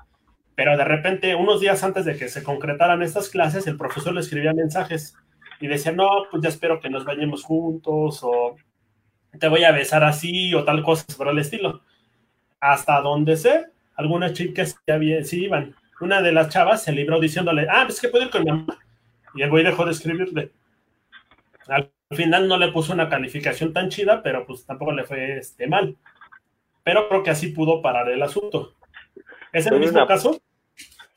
[0.54, 4.20] pero de repente, unos días antes de que se concretaran estas clases, el profesor le
[4.20, 5.16] escribía mensajes
[5.60, 8.56] y decía, no, pues ya espero que nos vayamos juntos o
[9.38, 11.80] te voy a besar así o tal cosa por el estilo.
[12.60, 17.66] Hasta donde sé, algunas chicas ya sí iban, una de las chavas se libró diciéndole,
[17.70, 18.78] ah, pues que puedo ir con mi mamá.
[19.34, 20.52] Y el güey dejó de escribirle.
[22.14, 25.96] Final no le puso una calificación tan chida, pero pues tampoco le fue este, mal.
[26.84, 28.74] Pero creo que así pudo parar el asunto.
[29.52, 30.40] ¿Es el mismo caso?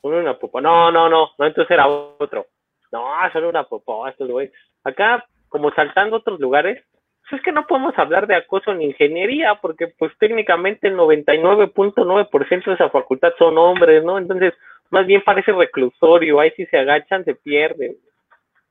[0.02, 2.46] Una No, no, no, no, entonces era otro.
[2.92, 4.50] No, solo una popó, estos güey.
[4.84, 6.84] Acá, como saltando otros lugares,
[7.28, 12.64] pues es que no podemos hablar de acoso en ingeniería, porque pues técnicamente el 99.9%
[12.64, 14.18] de esa facultad son hombres, ¿no?
[14.18, 14.54] Entonces,
[14.90, 17.96] más bien parece reclusorio, ahí si se agachan se pierden.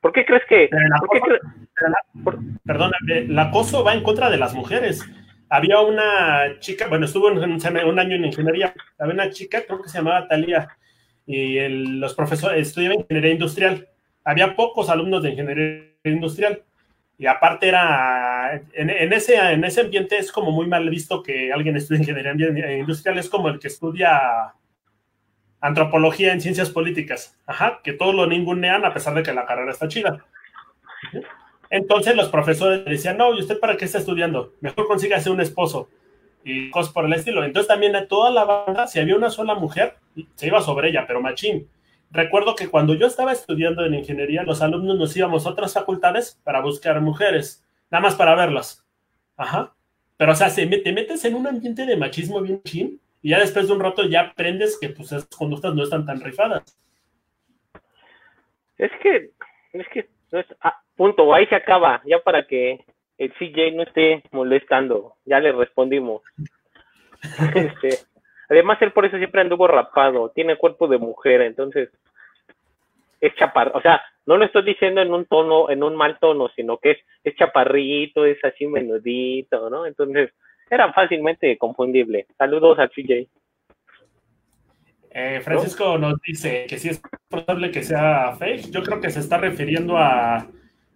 [0.06, 0.70] ¿Por qué crees que...
[2.64, 5.04] Perdón, el acoso va en contra de las mujeres.
[5.50, 9.90] Había una chica, bueno, estuvo un, un año en ingeniería, había una chica, creo que
[9.90, 10.68] se llamaba Talía,
[11.26, 11.58] y
[11.98, 13.88] los profesores estudiaban ingeniería industrial.
[14.24, 16.62] Había pocos alumnos de ingeniería industrial.
[17.18, 21.78] Y aparte era, en, ese, en ese ambiente es como muy mal visto que alguien
[21.78, 24.54] estudie ingeniería industrial, es como el que estudia
[25.62, 29.72] antropología en ciencias políticas, ajá, que todos lo ningunean a pesar de que la carrera
[29.72, 30.26] está chida.
[31.70, 34.54] Entonces los profesores decían, no, ¿y usted para qué está estudiando?
[34.62, 35.90] Mejor consígase un esposo
[36.44, 37.44] y cosas por el estilo.
[37.44, 39.96] Entonces también a toda la banda, si había una sola mujer,
[40.36, 41.68] se iba sobre ella, pero machín.
[42.12, 46.40] Recuerdo que cuando yo estaba estudiando en ingeniería, los alumnos nos íbamos a otras facultades
[46.44, 48.86] para buscar mujeres, nada más para verlas.
[49.36, 49.74] Ajá.
[50.18, 53.40] Pero, o sea, se, te metes en un ambiente de machismo bien chin y ya
[53.40, 56.64] después de un rato ya aprendes que pues esas conductas no están tan rifadas.
[58.78, 59.32] Es que,
[59.74, 60.08] es que,
[60.62, 62.86] ah, punto, ahí se acaba, ya para que
[63.18, 66.22] el CJ no esté molestando, ya le respondimos.
[67.56, 67.98] este,
[68.48, 71.90] además, él por eso siempre anduvo rapado, tiene cuerpo de mujer, entonces
[73.22, 76.50] es chaparro, o sea, no lo estoy diciendo en un tono, en un mal tono,
[76.50, 79.88] sino que es, es chaparrito, es así menudito, ¿no?
[79.88, 80.30] Entonces,
[80.70, 82.28] era fácilmente confundible.
[82.38, 83.28] Saludos a CJ.
[85.18, 88.70] Eh, Francisco nos dice que si es probable que sea fake.
[88.70, 90.46] Yo creo que se está refiriendo a,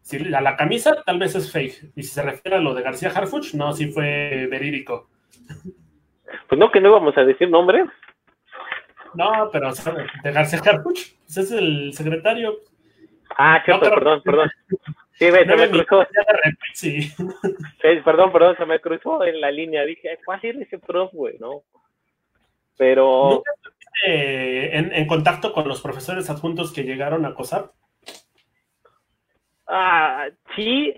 [0.02, 1.92] si, a la camisa, tal vez es fake.
[1.96, 5.10] Y si se refiere a lo de García Harfuch, no, sí fue verídico.
[6.48, 7.86] Pues no, que no íbamos a decir nombre.
[9.14, 9.72] No, pero
[10.24, 12.58] de García Harfuch, pues es el secretario.
[13.38, 14.50] Ah, cierto, perdón, perdón.
[15.20, 16.08] Sí, se me cruzó.
[16.74, 17.12] Sí.
[18.06, 19.84] Perdón, perdón, se me cruzó en la línea.
[19.84, 21.38] Dije, ¿cuál es ese prof, güey?
[21.40, 21.64] No.
[22.78, 23.44] Pero.
[24.06, 27.72] en, en contacto con los profesores adjuntos que llegaron a acosar?
[29.68, 30.94] Ah, sí.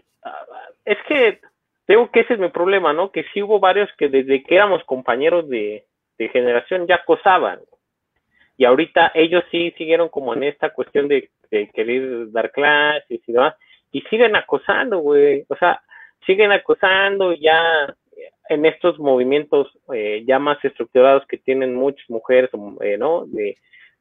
[0.86, 1.40] Es que
[1.88, 3.12] tengo que ese es mi problema, ¿no?
[3.12, 5.88] Que sí hubo varios que desde que éramos compañeros de,
[6.20, 7.60] de generación ya acosaban.
[8.56, 13.32] Y ahorita ellos sí siguieron como en esta cuestión de, de querer dar clases y
[13.32, 13.56] demás
[13.92, 15.46] y siguen acosando, güey.
[15.50, 15.82] O sea,
[16.26, 17.94] siguen acosando ya
[18.50, 22.50] en estos movimientos eh, ya más estructurados que tienen muchas mujeres,
[22.82, 23.26] eh, ¿no?
[23.26, 23.58] De,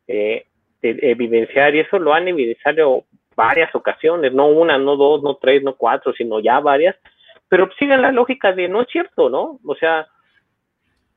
[0.09, 0.47] eh,
[0.83, 3.05] de, evidenciar, y eso lo han evidenciado
[3.37, 6.97] varias ocasiones, no una, no dos, no tres, no cuatro, sino ya varias,
[7.49, 9.61] pero siguen la lógica de no es cierto, ¿no?
[9.65, 10.09] O sea,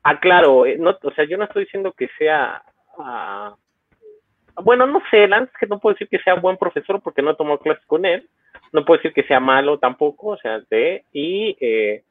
[0.02, 2.62] aclaro, no, o sea, yo no estoy diciendo que sea
[2.98, 3.56] ah,
[4.62, 7.58] bueno, no sé, Lance, que no puedo decir que sea buen profesor porque no tomó
[7.58, 8.28] clases con él,
[8.72, 12.02] no puedo decir que sea malo tampoco, o sea, de, y eh,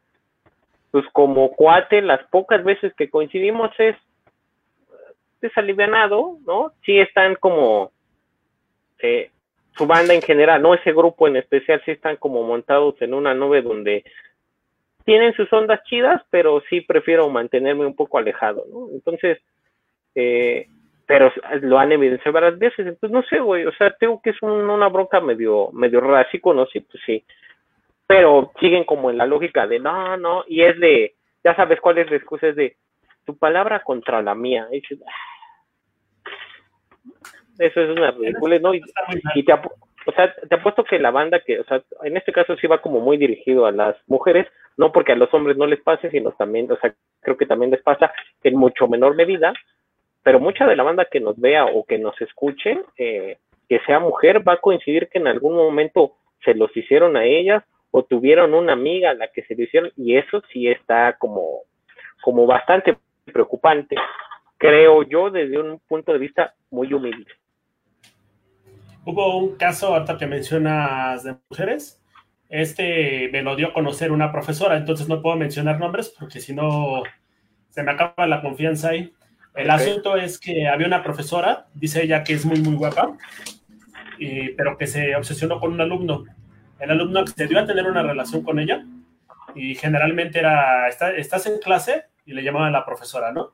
[0.92, 3.96] pues como cuate, las pocas veces que coincidimos es
[5.42, 6.72] desalivianado, ¿no?
[6.86, 7.92] Sí están como
[9.00, 9.30] eh,
[9.78, 13.34] su banda en general, no ese grupo en especial, sí están como montados en una
[13.34, 14.04] nube donde
[15.04, 18.88] tienen sus ondas chidas, pero sí prefiero mantenerme un poco alejado, ¿no?
[18.94, 19.40] Entonces,
[20.16, 20.68] eh,
[21.06, 24.42] pero lo han evidenciado varias veces, entonces no sé, güey, o sea, tengo que es
[24.42, 27.24] una bronca medio, medio rara, sí conocí, pues sí,
[28.08, 31.98] pero siguen como en la lógica de no, no, y es de, ya sabes cuál
[31.98, 32.78] es la excusa, es de
[33.26, 34.76] tu palabra contra la mía, ah".
[37.60, 38.74] eso es una ridícula, ¿no?
[38.74, 38.82] Y,
[39.44, 42.68] te, o sea, te apuesto que la banda que, o sea, en este caso sí
[42.68, 46.10] va como muy dirigido a las mujeres, no porque a los hombres no les pase,
[46.10, 48.12] sino también, o sea, creo que también les pasa
[48.44, 49.54] en mucho menor medida,
[50.24, 53.38] pero mucha de la banda que nos vea o que nos escuche, eh,
[53.70, 57.64] que sea mujer, va a coincidir que en algún momento se los hicieron a ellas
[57.92, 61.62] o tuvieron una amiga a la que se lo hicieron y eso sí está como,
[62.22, 63.96] como bastante preocupante,
[64.58, 67.32] creo yo, desde un punto de vista muy humilde.
[69.06, 72.02] Hubo un caso, ahorita que mencionas de mujeres,
[72.50, 76.54] este me lo dio a conocer una profesora, entonces no puedo mencionar nombres porque si
[76.54, 77.04] no
[77.70, 79.14] se me acaba la confianza ahí.
[79.56, 83.16] El asunto es que había una profesora, dice ella que es muy, muy guapa,
[84.58, 86.24] pero que se obsesionó con un alumno.
[86.80, 88.84] El alumno accedió a tener una relación con ella
[89.56, 93.54] y generalmente era, estás en clase y le llamaban a la profesora, ¿no?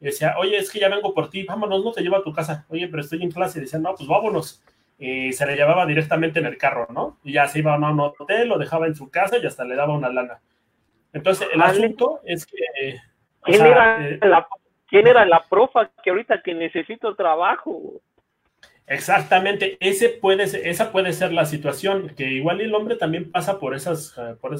[0.00, 2.32] Y decía, oye, es que ya vengo por ti, vámonos, no te llevo a tu
[2.32, 2.66] casa.
[2.68, 3.58] Oye, pero estoy en clase.
[3.58, 4.62] Y decía, no, pues vámonos.
[4.98, 7.18] Y se le llevaba directamente en el carro, ¿no?
[7.24, 9.76] Y ya se iba a un hotel, lo dejaba en su casa y hasta le
[9.76, 10.40] daba una lana.
[11.12, 12.98] Entonces, el asunto es que...
[13.42, 14.46] ¿Quién era eh, la
[14.94, 18.00] ¿Quién era la profa que ahorita que necesito trabajo?
[18.86, 23.74] Exactamente, ese puede esa puede ser la situación, que igual el hombre también pasa por
[23.74, 24.54] esas, eh, por,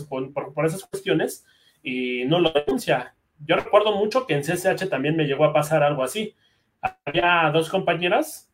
[0.53, 1.47] por, esas cuestiones
[1.83, 3.14] y no lo denuncia.
[3.47, 6.35] Yo recuerdo mucho que en CSH también me llegó a pasar algo así.
[6.81, 8.51] Había dos compañeras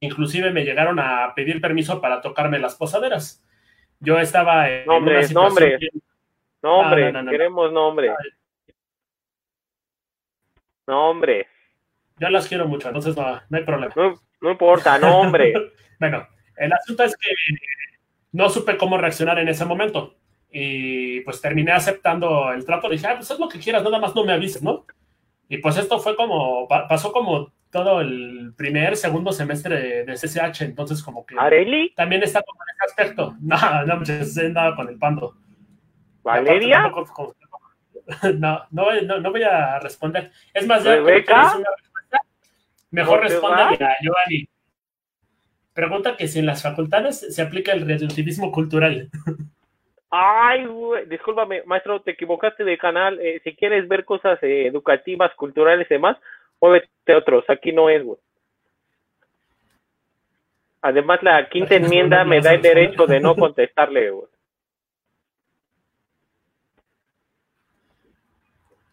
[0.00, 3.44] inclusive me llegaron a pedir permiso para tocarme las posaderas.
[4.00, 5.76] Yo estaba en Nombre, una situación nombre.
[5.78, 6.02] bien-
[6.62, 7.30] Nombre, No, no, no, no.
[7.30, 8.14] queremos nombre.
[10.90, 11.46] Nombre.
[12.18, 13.92] yo las quiero mucho, entonces no, no hay problema.
[13.96, 15.52] No, no importa, nombre.
[16.00, 16.26] Bueno,
[16.56, 17.28] el asunto es que
[18.32, 20.14] no supe cómo reaccionar en ese momento.
[20.50, 22.88] Y pues terminé aceptando el trato.
[22.88, 24.86] Dije, ah, pues haz lo que quieras, nada más no me avises, ¿no?
[25.48, 30.62] Y pues esto fue como, pa- pasó como todo el primer, segundo semestre de, CCH,
[30.62, 31.92] entonces como que ¿Areli?
[31.94, 33.36] también está como en ese aspecto.
[33.42, 35.36] No, no, pues, nada con el pando.
[36.22, 36.82] ¿Valeria?
[36.84, 37.34] Tampoco- como-
[38.38, 40.30] No, no, no, no voy a responder.
[40.52, 41.34] Es más, ya que ¿Rebeca?
[41.34, 42.18] quieres una respuesta,
[42.90, 43.68] mejor ¿No te responde va?
[43.70, 44.48] a Giovanni.
[45.72, 49.08] Pregunta que si en las facultades se aplica el relativismo cultural.
[50.10, 53.20] Ay, güey, discúlpame, maestro, te equivocaste de canal.
[53.20, 56.16] Eh, si quieres ver cosas eh, educativas, culturales y demás,
[56.60, 57.44] muévete a otros.
[57.48, 58.18] Aquí no es, güey.
[60.82, 64.26] Además, la quinta enmienda me da el derecho de no contestarle, güey.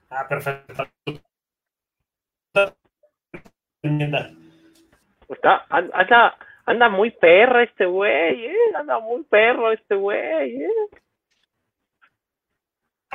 [0.09, 0.83] Ah, perfecto.
[5.29, 10.69] Está, an- anda, anda muy perro este güey, eh, anda muy perro este güey, eh.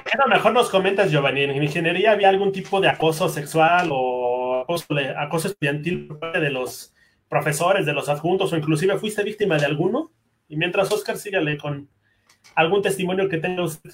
[0.04, 1.42] ¿Qué a lo mejor nos comentas, Giovanni?
[1.42, 6.50] ¿En ingeniería había algún tipo de acoso sexual o acoso, acoso estudiantil por parte de
[6.50, 6.94] los
[7.28, 10.10] profesores, de los adjuntos, o inclusive fuiste víctima de alguno?
[10.48, 11.88] Y mientras Oscar sígale con
[12.56, 13.90] algún testimonio que tenga usted.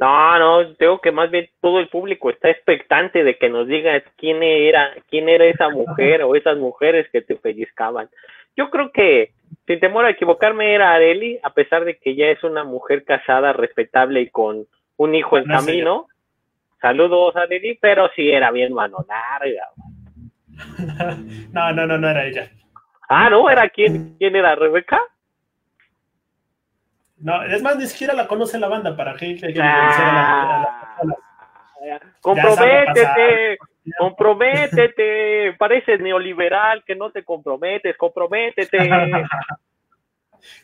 [0.00, 4.02] No, no, tengo que más bien todo el público está expectante de que nos digas
[4.16, 8.08] quién era, quién era esa mujer o esas mujeres que te pellizcaban.
[8.56, 9.32] Yo creo que,
[9.66, 13.52] sin temor a equivocarme, era Areli, a pesar de que ya es una mujer casada,
[13.52, 16.06] respetable y con un hijo en camino.
[16.80, 19.68] Saludos, Areli, pero sí era bien mano larga.
[21.52, 22.50] No, no, no, no era ella.
[23.06, 23.50] Ah, ¿no?
[23.50, 24.16] ¿Era quién?
[24.18, 24.54] ¿Quién era?
[24.54, 25.02] ¿Rebeca?
[27.20, 28.96] No, es más, ni siquiera la conoce la banda.
[28.96, 31.18] ¿Para que- que le conociera a la- a las personas?
[32.20, 33.58] Comprométete,
[33.98, 38.78] comprométete, pareces neoliberal que no te comprometes, comprométete.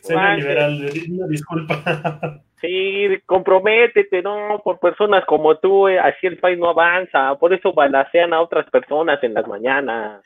[0.01, 0.43] Soy Manches.
[0.45, 1.75] liberal, una disculpa.
[2.59, 7.71] Sí, comprométete, no, por personas como tú, eh, así el país no avanza, por eso
[7.71, 10.23] balacean a otras personas en las mañanas.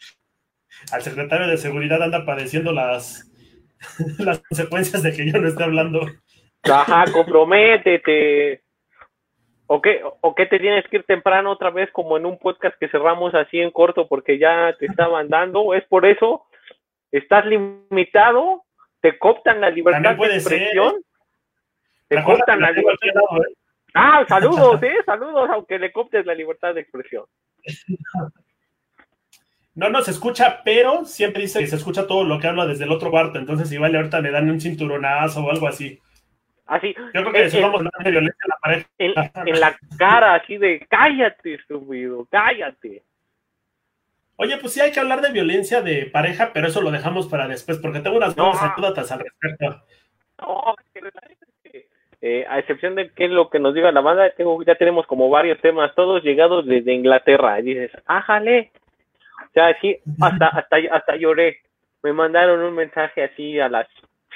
[0.93, 3.29] Al secretario de seguridad anda padeciendo las,
[4.19, 6.01] las consecuencias de que yo no esté hablando.
[6.63, 8.61] Ajá, comprométete.
[9.67, 12.77] ¿O qué, ¿O qué te tienes que ir temprano otra vez como en un podcast
[12.77, 15.73] que cerramos así en corto porque ya te estaban dando?
[15.73, 16.45] ¿Es por eso?
[17.11, 18.63] ¿Estás limitado?
[18.99, 20.95] ¿Te cooptan la libertad de ser, expresión?
[22.07, 23.07] ¿Te Recuerda cooptan la libertad?
[23.13, 23.53] lado, ¿eh?
[23.93, 24.97] Ah, saludos, ¿eh?
[25.05, 27.25] Saludos, aunque le cooptes la libertad de expresión.
[29.75, 32.91] No nos escucha, pero siempre dice que se escucha todo lo que habla desde el
[32.91, 33.39] otro cuarto.
[33.39, 35.99] Entonces, igual ahorita me dan un cinturonazo o algo así.
[36.65, 37.61] Así, Yo creo que Eh, si eh.
[37.61, 38.89] vamos a hablar de violencia en la pareja.
[38.97, 43.03] en, en la cara, así de cállate, estúpido, cállate.
[44.37, 47.47] Oye, pues sí hay que hablar de violencia de pareja, pero eso lo dejamos para
[47.47, 48.45] después, porque tengo unas No.
[48.45, 49.83] buenas anécdotas al respecto.
[50.39, 50.75] No,
[52.21, 55.05] eh, a excepción de qué es lo que nos diga la banda, tengo, ya tenemos
[55.07, 57.59] como varios temas, todos llegados desde Inglaterra.
[57.59, 58.71] Y dices, ájale.
[59.51, 61.59] O sea, sí, hasta, hasta, hasta lloré.
[62.03, 63.85] Me mandaron un mensaje así a las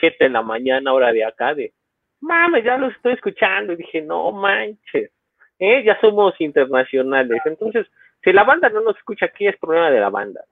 [0.02, 1.74] 7 de la mañana, hora de acá, de,
[2.20, 3.74] mames, ya lo estoy escuchando.
[3.74, 5.12] Y dije, no manches,
[5.58, 5.84] ¿eh?
[5.86, 7.42] ya somos internacionales.
[7.46, 7.88] Entonces,
[8.24, 10.44] si la banda no nos escucha aquí, es problema de la banda.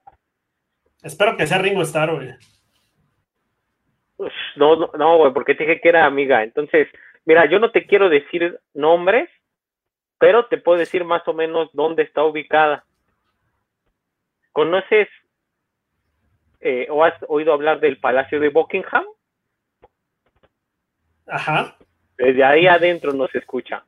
[1.02, 2.30] Espero que sea Ringo Starr, güey.
[4.16, 6.42] Uf, No, no, no, güey, porque te dije que era amiga.
[6.42, 6.88] Entonces,
[7.26, 9.28] mira, yo no te quiero decir nombres,
[10.18, 12.84] pero te puedo decir más o menos dónde está ubicada.
[14.54, 15.08] ¿Conoces
[16.60, 19.04] eh, o has oído hablar del Palacio de Buckingham?
[21.26, 21.76] Ajá.
[22.16, 23.84] Desde ahí adentro nos escucha.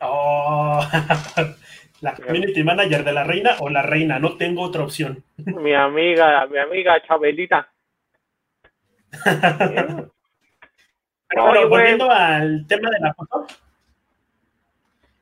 [0.00, 0.80] Oh.
[2.00, 5.22] la community manager de la reina o la reina, no tengo otra opción.
[5.36, 7.68] Mi amiga, mi amiga Chabelita.
[9.22, 10.10] Pero
[11.28, 11.68] bueno, güey.
[11.68, 13.46] volviendo al tema de la foto,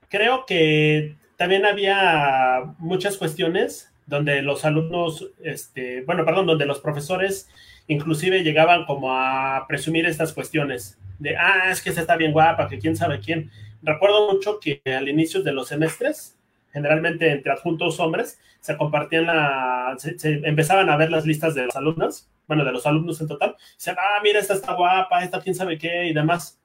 [0.08, 7.48] creo que también había muchas cuestiones donde los alumnos, este, bueno, perdón, donde los profesores
[7.86, 12.68] inclusive llegaban como a presumir estas cuestiones de, ah, es que esta está bien guapa,
[12.68, 13.50] que quién sabe quién.
[13.82, 16.36] Recuerdo mucho que al inicio de los semestres,
[16.72, 20.14] generalmente entre adjuntos hombres, se compartían la, se,
[20.46, 23.96] empezaban a ver las listas de los alumnos, bueno, de los alumnos en total, decían,
[23.98, 26.58] ah, mira, esta está guapa, esta quién sabe qué y demás.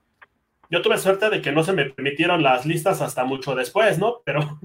[0.69, 4.21] Yo tuve suerte de que no se me permitieron las listas hasta mucho después, ¿no?
[4.25, 4.59] Pero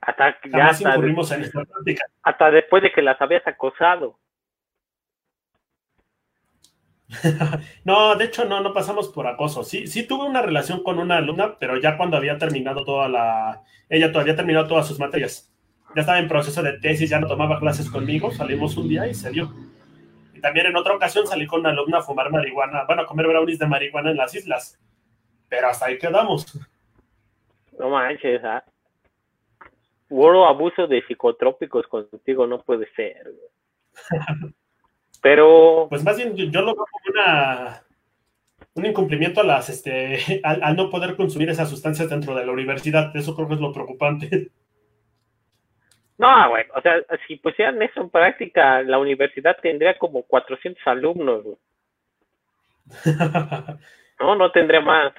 [0.00, 2.04] Hasta, ya hasta, incurrimos en esta práctica.
[2.22, 4.18] hasta después de que las habías acosado.
[7.84, 9.64] no, de hecho no, no pasamos por acoso.
[9.64, 13.62] Sí, sí tuve una relación con una alumna, pero ya cuando había terminado toda la,
[13.88, 15.52] ella todavía terminado todas sus materias.
[15.94, 19.14] Ya estaba en proceso de tesis, ya no tomaba clases conmigo, salimos un día y
[19.14, 19.52] se dio.
[20.34, 23.26] Y también en otra ocasión salí con una alumna a fumar marihuana, bueno, a comer
[23.26, 24.78] brownies de marihuana en las islas.
[25.48, 26.46] Pero hasta ahí quedamos.
[27.78, 28.64] No manches, ¿ah?
[30.08, 33.32] Hubo abuso de psicotrópicos contigo, no puede ser.
[35.22, 35.86] Pero.
[35.88, 37.82] Pues más bien, yo lo veo como una,
[38.74, 43.14] un incumplimiento a las, este, al, no poder consumir esas sustancias dentro de la universidad.
[43.16, 44.50] Eso creo que es lo preocupante.
[46.18, 46.94] No, güey, o sea,
[47.28, 51.44] si pusieran eso en práctica, la universidad tendría como 400 alumnos.
[54.18, 55.12] no, no tendría más.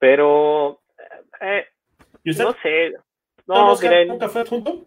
[0.00, 0.80] Pero,
[1.40, 1.66] eh,
[2.24, 2.94] no sé.
[3.46, 3.76] No,
[4.06, 4.86] ¿Nunca fue junto?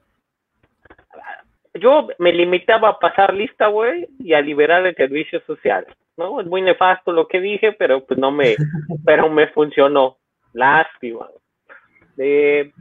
[1.75, 5.87] Yo me limitaba a pasar lista, güey, y a liberar el servicio social.
[6.17, 6.41] ¿no?
[6.41, 8.55] Es muy nefasto lo que dije, pero pues no me,
[9.05, 10.17] pero me funcionó.
[10.53, 11.29] Lástima.
[12.17, 12.71] Eh,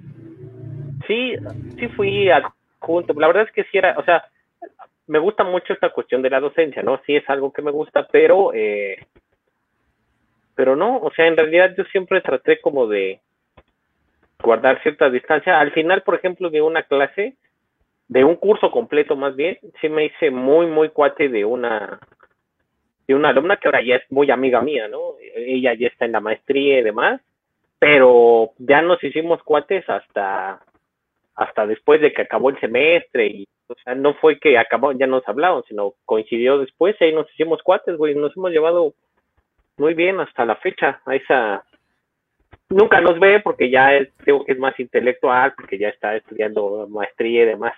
[1.07, 1.35] sí,
[1.79, 2.29] sí fui
[2.81, 3.15] junto.
[3.15, 4.25] La verdad es que sí era, o sea,
[5.07, 7.01] me gusta mucho esta cuestión de la docencia, ¿no?
[7.07, 9.07] Sí es algo que me gusta, pero eh,
[10.55, 13.21] pero no, o sea, en realidad yo siempre traté como de
[14.43, 15.61] guardar cierta distancia.
[15.61, 17.37] Al final, por ejemplo, de una clase,
[18.09, 22.01] de un curso completo más bien, sí me hice muy, muy cuate de una
[23.07, 25.15] de una alumna que ahora ya es muy amiga mía, ¿no?
[25.35, 27.21] Ella ya está en la maestría y demás,
[27.79, 30.61] pero ya nos hicimos cuates hasta
[31.35, 35.07] hasta después de que acabó el semestre y o sea, no fue que acabó, ya
[35.07, 38.95] nos hablamos, sino coincidió después y ahí nos hicimos cuates, güey, nos hemos llevado
[39.77, 41.65] muy bien hasta la fecha a esa
[42.69, 44.09] nunca nos ve porque ya es,
[44.47, 47.75] es más intelectual porque ya está estudiando maestría y demás.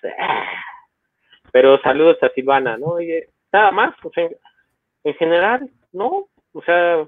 [1.53, 2.97] Pero saludos a Silvana no
[3.53, 4.29] nada más o sea
[5.05, 7.07] en general no o sea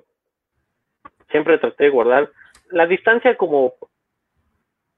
[1.30, 2.30] siempre traté de guardar
[2.70, 3.74] la distancia como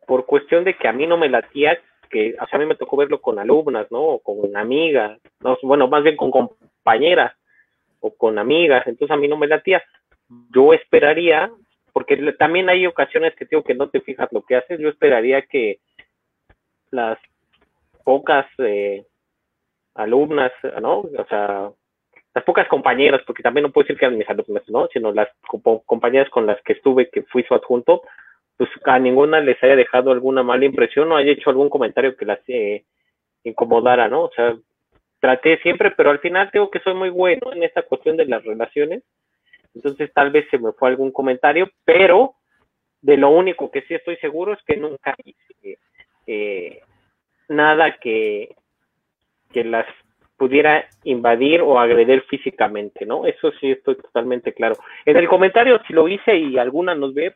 [0.06, 1.78] por cuestión de que a mí no me latía
[2.10, 5.88] que o a mí me tocó verlo con alumnas no o con amigas no bueno
[5.88, 7.34] más bien con compañeras
[8.00, 9.82] o con amigas, entonces a mí no me latía.
[10.54, 11.50] Yo esperaría,
[11.92, 15.42] porque también hay ocasiones que digo que no te fijas lo que haces, yo esperaría
[15.42, 15.80] que
[16.90, 17.18] las
[18.04, 19.04] pocas eh,
[19.94, 21.00] alumnas, ¿no?
[21.00, 21.70] O sea,
[22.34, 24.86] las pocas compañeras, porque también no puedo decir que eran mis alumnas, ¿no?
[24.92, 25.28] Sino las
[25.86, 28.02] compañeras con las que estuve, que fui su adjunto,
[28.56, 32.24] pues a ninguna les haya dejado alguna mala impresión o haya hecho algún comentario que
[32.24, 32.84] las eh,
[33.44, 34.24] incomodara, ¿no?
[34.24, 34.56] O sea,
[35.20, 38.44] traté siempre, pero al final tengo que soy muy bueno en esta cuestión de las
[38.44, 39.02] relaciones.
[39.74, 42.34] Entonces tal vez se me fue algún comentario, pero
[43.00, 45.78] de lo único que sí estoy seguro es que nunca hice
[46.26, 46.80] eh,
[47.48, 48.54] nada que,
[49.52, 49.86] que las
[50.36, 53.26] pudiera invadir o agredir físicamente, ¿no?
[53.26, 54.76] Eso sí estoy totalmente claro.
[55.04, 57.34] En el comentario, si lo hice y alguna nos ve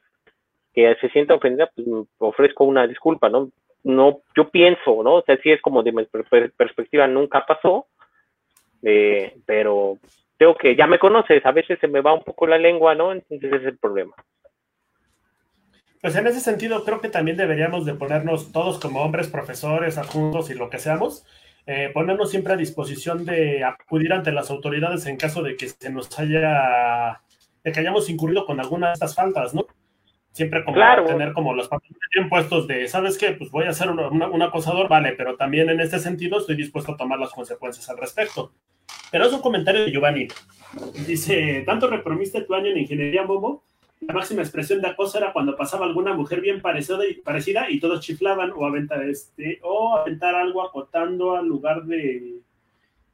[0.72, 1.86] que se sienta ofendida, pues
[2.18, 3.50] ofrezco una disculpa, ¿no?
[3.84, 5.16] No, yo pienso, ¿no?
[5.16, 6.04] O sea, sí es como de mi
[6.56, 7.86] perspectiva nunca pasó,
[8.82, 9.98] eh, pero
[10.36, 13.12] tengo que, ya me conoces, a veces se me va un poco la lengua, ¿no?
[13.12, 14.14] Entonces ese es el problema.
[16.00, 20.50] Pues en ese sentido creo que también deberíamos de ponernos todos como hombres, profesores, adjuntos
[20.50, 21.24] y lo que seamos,
[21.66, 25.90] eh, ponernos siempre a disposición de acudir ante las autoridades en caso de que se
[25.90, 27.20] nos haya,
[27.62, 29.66] de que hayamos incurrido con alguna de estas faltas, ¿no?
[30.32, 33.32] Siempre como tener como los papeles bien puestos de, ¿sabes qué?
[33.32, 36.96] Pues voy a ser un acosador, vale, pero también en este sentido estoy dispuesto a
[36.96, 38.52] tomar las consecuencias al respecto.
[39.10, 40.28] Pero es un comentario de Giovanni.
[41.06, 43.62] Dice, ¿tanto repromiste tu año en ingeniería, Momo?
[44.00, 47.78] La máxima expresión de acoso era cuando pasaba alguna mujer bien parecida y, parecida y
[47.78, 52.40] todos chiflaban o aventar, este, o aventar algo acotando al lugar de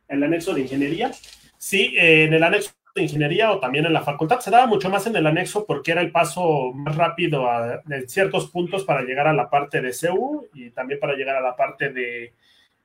[0.06, 1.10] el anexo de ingeniería.
[1.58, 4.40] Sí, en el anexo de ingeniería o también en la facultad.
[4.40, 8.50] Se daba mucho más en el anexo porque era el paso más rápido a, ciertos
[8.50, 11.90] puntos para llegar a la parte de CEU y también para llegar a la parte
[11.90, 12.34] de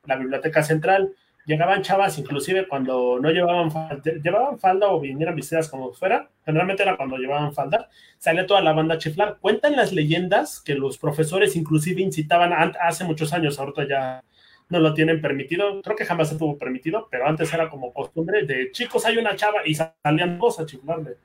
[0.05, 1.13] la biblioteca central.
[1.45, 6.83] Llegaban chavas, inclusive cuando no llevaban falda, llevaban falda o vinieran vestidas como fuera, generalmente
[6.83, 9.37] era cuando llevaban falda, salía toda la banda a chiflar.
[9.41, 14.23] Cuentan las leyendas que los profesores inclusive incitaban hace muchos años, ahorita ya
[14.73, 15.81] no lo tienen permitido.
[15.81, 19.35] Creo que jamás se tuvo permitido, pero antes era como costumbre de chicos, hay una
[19.35, 21.15] chava y salían dos a chiflarle.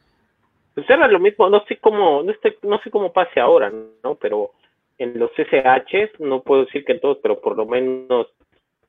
[0.75, 2.33] Pues era lo mismo, no sé cómo, no,
[2.63, 3.73] no sé cómo pase ahora,
[4.05, 4.15] ¿no?
[4.17, 4.53] Pero
[4.99, 8.29] en los SH, no puedo decir que en todos, pero por lo menos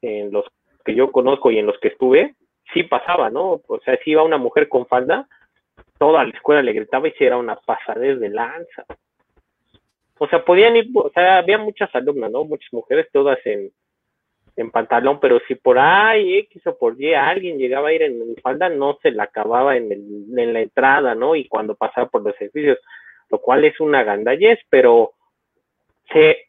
[0.01, 0.45] en los
[0.83, 2.35] que yo conozco y en los que estuve,
[2.73, 3.61] sí pasaba, ¿no?
[3.65, 5.27] O sea, si iba una mujer con falda,
[5.97, 8.85] toda la escuela le gritaba y si era una pasadez de lanza.
[10.17, 12.43] O sea, podían ir, o sea, había muchas alumnas, ¿no?
[12.43, 13.71] Muchas mujeres, todas en,
[14.61, 18.35] en pantalón, pero si por ahí X o por Y alguien llegaba a ir en
[18.41, 21.35] falda, no se la acababa en, el, en la entrada, ¿no?
[21.35, 22.77] Y cuando pasaba por los edificios,
[23.29, 25.13] lo cual es una gandallez, pero
[26.11, 26.47] se,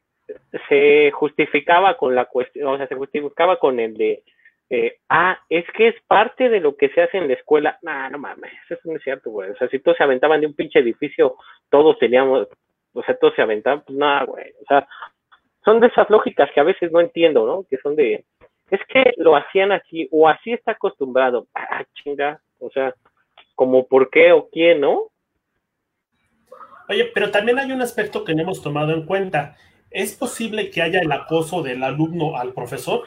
[0.69, 4.23] se justificaba con la cuestión, o sea, se justificaba con el de,
[4.71, 7.79] eh, ah, es que es parte de lo que se hace en la escuela.
[7.83, 9.51] No, no mames, eso no es cierto, güey.
[9.51, 11.37] O sea, si todos se aventaban de un pinche edificio,
[11.69, 12.47] todos teníamos,
[12.93, 14.53] o sea, todos se aventaban, pues nada, güey.
[14.63, 14.87] O sea,
[15.65, 17.65] son de esas lógicas que a veces no entiendo, ¿no?
[17.69, 18.25] Que son de,
[18.71, 21.47] es que lo hacían así, o así está acostumbrado.
[21.55, 22.95] Ah, chinga, o sea,
[23.55, 25.11] como por qué o quién, ¿no?
[26.89, 29.57] Oye, pero también hay un aspecto que no hemos tomado en cuenta.
[29.91, 33.03] ¿Es posible que haya el acoso del alumno al profesor?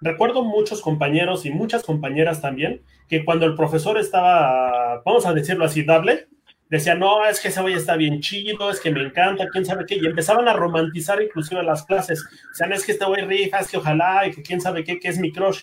[0.00, 5.64] Recuerdo muchos compañeros y muchas compañeras también que cuando el profesor estaba, vamos a decirlo
[5.64, 6.28] así, dable,
[6.68, 9.86] decía, no, es que ese güey está bien chido, es que me encanta, quién sabe
[9.86, 12.24] qué, y empezaban a romantizar inclusive las clases.
[12.50, 14.98] O sea, es que este güey rifa, es que ojalá, y que quién sabe qué,
[14.98, 15.62] que es mi crush.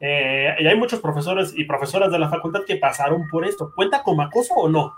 [0.00, 3.72] Eh, y hay muchos profesores y profesoras de la facultad que pasaron por esto.
[3.74, 4.94] ¿Cuenta como acoso o no?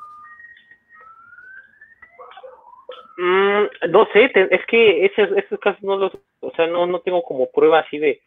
[3.17, 7.23] Mm, no sé, es que esos, esos casos no los, o sea, no, no tengo
[7.23, 8.21] como prueba así de,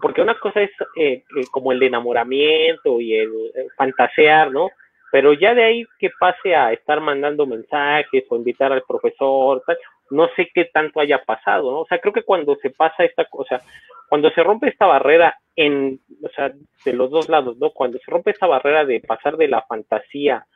[0.00, 3.32] porque una cosa es eh, eh, como el enamoramiento y el,
[3.76, 4.70] fantasear, ¿no?
[5.14, 9.78] Pero ya de ahí que pase a estar mandando mensajes o invitar al profesor, tal,
[10.10, 11.82] no sé qué tanto haya pasado, ¿no?
[11.82, 13.62] O sea, creo que cuando se pasa esta cosa,
[14.08, 16.50] cuando se rompe esta barrera en, o sea,
[16.84, 17.70] de los dos lados, ¿no?
[17.70, 20.46] Cuando se rompe esta barrera de pasar de la fantasía,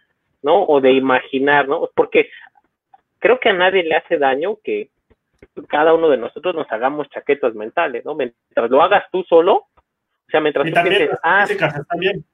[0.43, 0.65] ¿no?
[0.65, 1.89] O de imaginar, ¿no?
[1.95, 2.29] Porque
[3.21, 4.91] creo que a nadie le hace daño que
[5.69, 8.17] cada uno de nosotros nos hagamos chaquetas mentales, ¿no?
[8.17, 11.47] Mientras lo hagas tú solo, o sea, mientras tú pienses, ah,
[11.89, 12.25] también.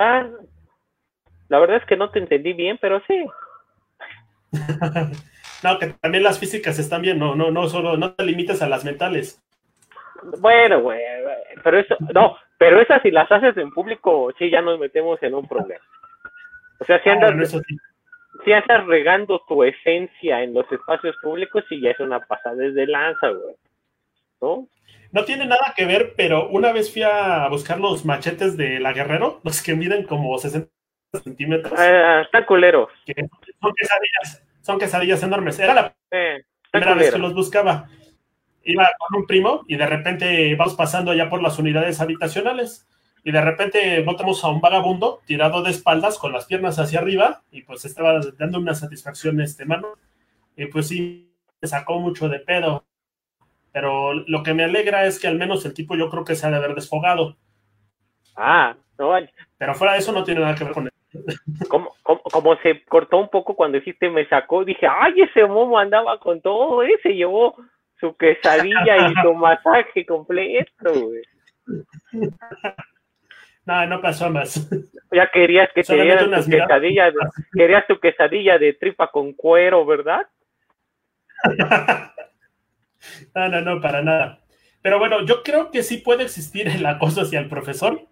[0.00, 0.26] Ah,
[1.48, 3.24] la verdad es que no te entendí bien, pero sí.
[5.62, 8.68] no, que también las físicas están bien, no, no, no, solo, no te limites a
[8.68, 9.40] las mentales.
[10.40, 11.00] Bueno, güey,
[11.62, 15.34] pero eso, no, pero esas si las haces en público, sí, ya nos metemos en
[15.34, 15.84] un problema.
[16.78, 17.56] O sea, si ah, andas,
[18.44, 22.86] si andas regando tu esencia en los espacios públicos, sí ya es una pasada desde
[22.86, 23.54] lanza, güey.
[24.40, 24.68] ¿No?
[25.12, 28.92] No tiene nada que ver, pero una vez fui a buscar los machetes de la
[28.92, 30.68] Guerrero, los que miden como 60
[31.22, 31.72] centímetros.
[31.78, 32.88] Ah, están culeros.
[33.60, 35.58] son quesadillas, son quesadillas enormes.
[35.58, 35.96] Era la
[36.70, 37.88] primera vez que los buscaba.
[38.62, 42.86] Iba con un primo y de repente vamos pasando allá por las unidades habitacionales
[43.24, 47.42] y de repente votamos a un vagabundo tirado de espaldas con las piernas hacia arriba
[47.50, 49.94] y pues estaba dando una satisfacción este mano
[50.56, 52.84] y pues sí, me sacó mucho de pedo.
[53.72, 56.46] Pero lo que me alegra es que al menos el tipo yo creo que se
[56.46, 57.36] ha de haber desfogado.
[58.36, 59.12] Ah, no.
[59.58, 60.92] Pero fuera de eso no tiene nada que ver con él.
[61.68, 66.18] Como, como, se cortó un poco cuando dijiste me sacó, dije, ay, ese momo andaba
[66.20, 67.56] con todo, ese se llevó
[67.98, 71.22] su quesadilla y su masaje completo, güey.
[73.66, 74.68] No, no pasó más.
[75.12, 77.18] Ya querías que te dieran tu quesadilla, de,
[77.52, 80.26] querías tu quesadilla de tripa con cuero, ¿verdad?
[83.34, 84.40] no, no, no, para nada.
[84.82, 88.06] Pero bueno, yo creo que sí puede existir el acoso hacia el profesor,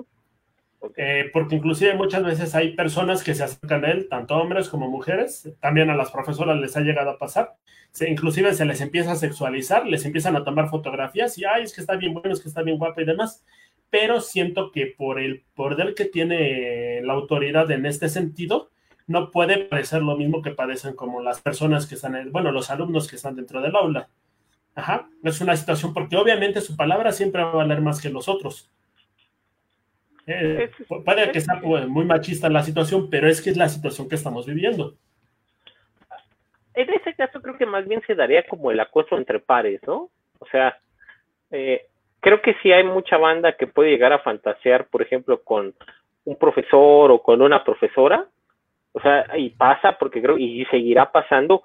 [0.96, 4.88] eh, porque inclusive muchas veces hay personas que se acercan a él, tanto hombres como
[4.88, 7.54] mujeres, también a las profesoras les ha llegado a pasar,
[7.90, 11.74] se, inclusive se les empieza a sexualizar, les empiezan a tomar fotografías y, ay, es
[11.74, 13.44] que está bien bueno, es que está bien guapa y demás,
[13.90, 18.70] pero siento que por el poder que tiene la autoridad en este sentido,
[19.06, 23.08] no puede parecer lo mismo que padecen como las personas que están, bueno, los alumnos
[23.08, 24.10] que están dentro del aula.
[24.78, 28.28] Ajá, es una situación porque obviamente su palabra siempre va a valer más que los
[28.28, 28.70] otros.
[30.24, 30.70] Eh,
[31.04, 34.14] puede que sea pues, muy machista la situación, pero es que es la situación que
[34.14, 34.94] estamos viviendo.
[36.74, 40.10] En ese caso creo que más bien se daría como el acoso entre pares, ¿no?
[40.38, 40.78] O sea,
[41.50, 41.86] eh,
[42.20, 45.74] creo que sí hay mucha banda que puede llegar a fantasear, por ejemplo, con
[46.24, 48.28] un profesor o con una profesora,
[48.92, 51.64] o sea, y pasa porque creo, y seguirá pasando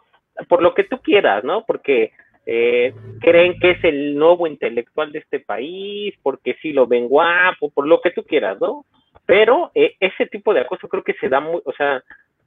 [0.49, 1.64] por lo que tú quieras, ¿no?
[1.64, 2.11] Porque
[2.46, 7.70] eh, creen que es el nuevo intelectual de este país, porque sí lo ven guapo,
[7.70, 8.86] por lo que tú quieras, ¿no?
[9.26, 12.04] Pero eh, ese tipo de acoso creo que se da muy, o sea,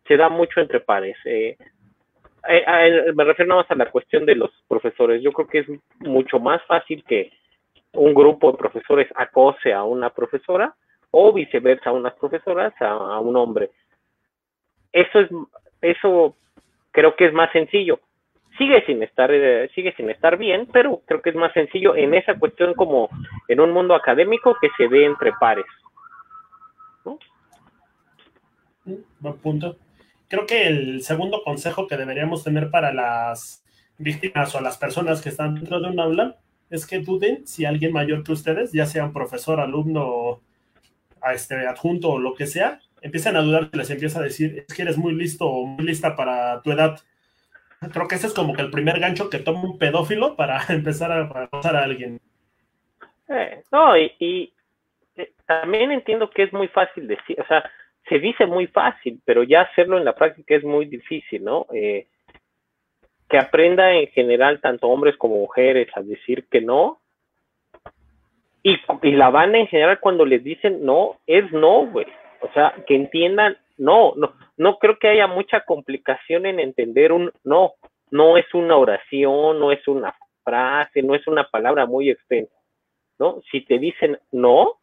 [0.06, 1.16] se da mucho entre pares.
[1.24, 1.56] Eh,
[2.48, 5.22] eh me refiero nada más a la cuestión de los profesores.
[5.22, 5.66] Yo creo que es
[6.00, 7.32] mucho más fácil que
[7.92, 10.74] un grupo de profesores acose a una profesora
[11.10, 13.70] o viceversa, a unas profesoras a, un hombre.
[14.92, 15.30] Eso es,
[15.80, 16.36] eso
[16.90, 18.00] creo que es más sencillo.
[18.58, 22.14] Sigue sin estar, eh, sigue sin estar bien, pero creo que es más sencillo en
[22.14, 23.08] esa cuestión como
[23.48, 25.66] en un mundo académico que se ve entre pares.
[29.18, 29.76] Buen punto.
[30.28, 33.64] Creo que el segundo consejo que deberíamos tener para las
[33.98, 36.36] víctimas o las personas que están dentro de un aula
[36.70, 40.40] es que duden si alguien mayor que ustedes, ya sea un profesor, alumno,
[41.20, 44.74] a este, adjunto o lo que sea, empiezan a dudar les empieza a decir, es
[44.74, 47.00] que eres muy listo o muy lista para tu edad.
[47.92, 51.12] Creo que ese es como que el primer gancho que toma un pedófilo para empezar
[51.12, 52.20] a acosar a alguien.
[53.28, 54.52] Eh, no, y,
[55.16, 57.68] eh, también entiendo que es muy fácil decir, o sea,
[58.08, 61.66] se dice muy fácil, pero ya hacerlo en la práctica es muy difícil, ¿no?
[61.72, 62.06] Eh,
[63.28, 67.00] que aprenda en general tanto hombres como mujeres a decir que no.
[68.62, 72.06] Y, y la banda en general cuando les dicen no, es no, güey.
[72.40, 77.32] O sea, que entiendan, no, no, no creo que haya mucha complicación en entender un
[77.44, 77.74] no.
[78.10, 80.14] No es una oración, no es una
[80.44, 82.54] frase, no es una palabra muy extensa,
[83.18, 83.42] ¿no?
[83.50, 84.74] Si te dicen no,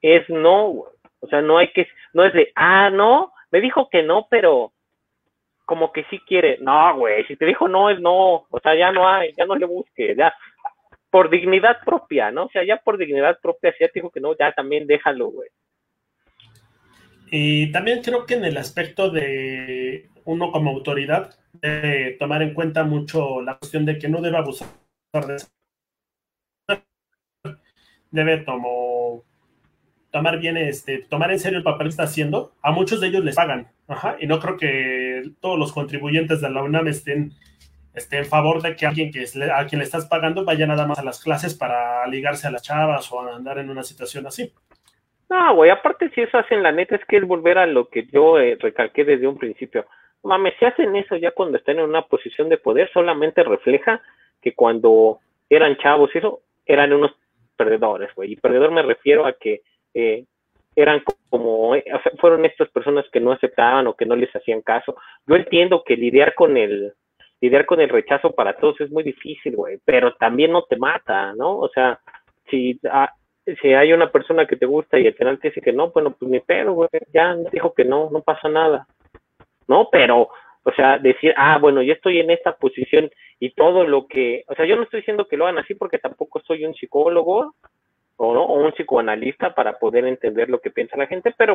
[0.00, 0.86] es no.
[1.20, 4.72] O sea, no hay que, no es de, ah, no, me dijo que no, pero
[5.64, 6.58] como que sí quiere.
[6.60, 8.46] No, güey, si te dijo no, es no.
[8.48, 10.34] O sea, ya no hay, ya no le busques, ya.
[11.10, 12.44] Por dignidad propia, ¿no?
[12.44, 15.28] O sea, ya por dignidad propia, si ya te dijo que no, ya también déjalo,
[15.28, 15.48] güey.
[17.34, 22.84] Y también creo que en el aspecto de uno como autoridad, debe tomar en cuenta
[22.84, 24.68] mucho la cuestión de que no debe abusar
[25.14, 25.42] de.
[28.10, 28.44] Debe
[30.10, 32.54] tomar bien, este, tomar en serio el papel que está haciendo.
[32.60, 36.50] A muchos de ellos les pagan, ajá, y no creo que todos los contribuyentes de
[36.50, 37.32] la UNAM estén,
[37.94, 40.98] estén en favor de que alguien que a quien le estás pagando vaya nada más
[40.98, 44.52] a las clases para ligarse a las chavas o andar en una situación así.
[45.32, 48.04] No, güey, aparte si eso hacen, la neta es que es volver a lo que
[48.12, 49.86] yo eh, recalqué desde un principio.
[50.22, 54.02] Mames, si hacen eso ya cuando están en una posición de poder, solamente refleja
[54.42, 57.12] que cuando eran chavos, eso, eran unos
[57.56, 58.32] perdedores, güey.
[58.32, 59.62] Y perdedor me refiero a que
[59.94, 60.26] eh,
[60.76, 61.84] eran como, eh,
[62.20, 64.96] fueron estas personas que no aceptaban o que no les hacían caso.
[65.26, 66.92] Yo entiendo que lidiar con el,
[67.40, 71.32] lidiar con el rechazo para todos es muy difícil, güey, pero también no te mata,
[71.32, 71.56] ¿no?
[71.58, 72.00] O sea,
[72.50, 73.10] si, ah,
[73.44, 76.14] si hay una persona que te gusta y el penal te dice que no, bueno,
[76.18, 78.86] pues ni pedo, güey, ya dijo que no, no pasa nada,
[79.66, 79.88] ¿no?
[79.90, 80.28] Pero,
[80.62, 84.54] o sea, decir, ah, bueno, yo estoy en esta posición y todo lo que, o
[84.54, 87.54] sea, yo no estoy diciendo que lo hagan así porque tampoco soy un psicólogo
[88.16, 88.44] o, ¿no?
[88.44, 91.54] o un psicoanalista para poder entender lo que piensa la gente, pero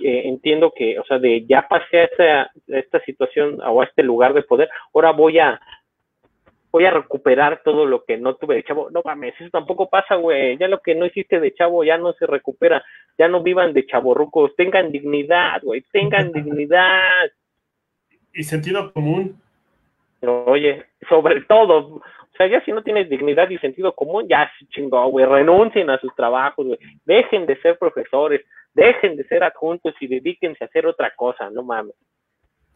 [0.00, 3.84] eh, entiendo que, o sea, de ya pasé a esta, a esta situación o a
[3.84, 5.58] este lugar de poder, ahora voy a
[6.74, 8.90] voy a recuperar todo lo que no tuve de chavo.
[8.90, 10.58] No mames, eso tampoco pasa, güey.
[10.58, 12.84] Ya lo que no hiciste de chavo ya no se recupera.
[13.16, 14.56] Ya no vivan de chavorrucos.
[14.56, 15.82] Tengan dignidad, güey.
[15.92, 17.30] Tengan dignidad.
[18.32, 19.40] Y sentido común.
[20.20, 21.94] Oye, sobre todo.
[21.94, 25.26] O sea, ya si no tienes dignidad y sentido común, ya se chingó, güey.
[25.26, 26.78] Renuncien a sus trabajos, güey.
[27.04, 28.40] Dejen de ser profesores.
[28.74, 31.50] Dejen de ser adjuntos y dedíquense a hacer otra cosa.
[31.50, 31.94] No mames.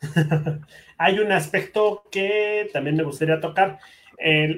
[0.99, 3.79] Hay un aspecto que también me gustaría tocar.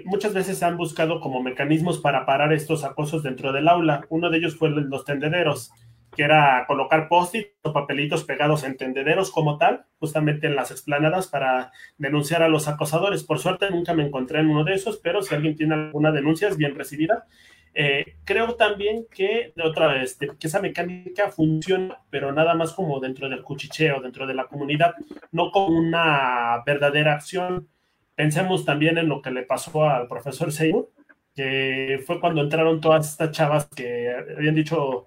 [0.05, 4.07] muchas veces han buscado como mecanismos para parar estos acosos dentro del aula.
[4.09, 5.73] Uno de ellos fue los tendederos,
[6.15, 11.29] que era colocar post-it o papelitos pegados en tendederos como tal, justamente en las explanadas
[11.29, 13.25] para denunciar a los acosadores.
[13.25, 16.49] Por suerte nunca me encontré en uno de esos, pero si alguien tiene alguna denuncia
[16.49, 17.27] es bien recibida.
[17.73, 23.29] Eh, creo también que otra vez que esa mecánica funciona, pero nada más como dentro
[23.29, 24.95] del cuchicheo, dentro de la comunidad,
[25.33, 27.69] no como una verdadera acción.
[28.15, 30.91] Pensemos también en lo que le pasó al profesor Seymour,
[31.35, 35.07] que fue cuando entraron todas estas chavas que habían dicho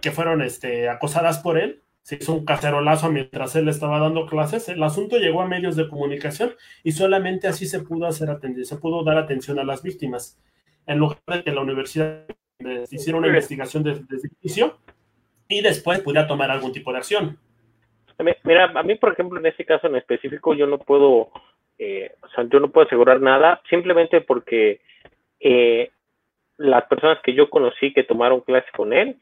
[0.00, 1.82] que fueron este, acosadas por él.
[2.02, 4.68] Se hizo un cacerolazo mientras él estaba dando clases.
[4.68, 8.76] El asunto llegó a medios de comunicación y solamente así se pudo hacer atender, se
[8.76, 10.38] pudo dar atención a las víctimas
[10.88, 12.24] en lugar de que la universidad
[12.90, 14.78] hiciera una investigación desde, el inicio
[15.46, 17.38] y después pudiera tomar algún tipo de acción.
[18.42, 21.30] Mira, a mí, por ejemplo, en este caso en específico, yo no puedo,
[21.78, 24.80] eh, o sea, yo no puedo asegurar nada, simplemente porque
[25.38, 25.90] eh,
[26.56, 29.16] las personas que yo conocí que tomaron clase con él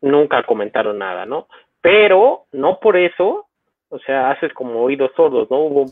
[0.00, 1.48] nunca comentaron nada, ¿no?
[1.82, 3.46] Pero no por eso,
[3.90, 5.58] o sea, haces como oídos sordos, ¿no?
[5.58, 5.86] Hubo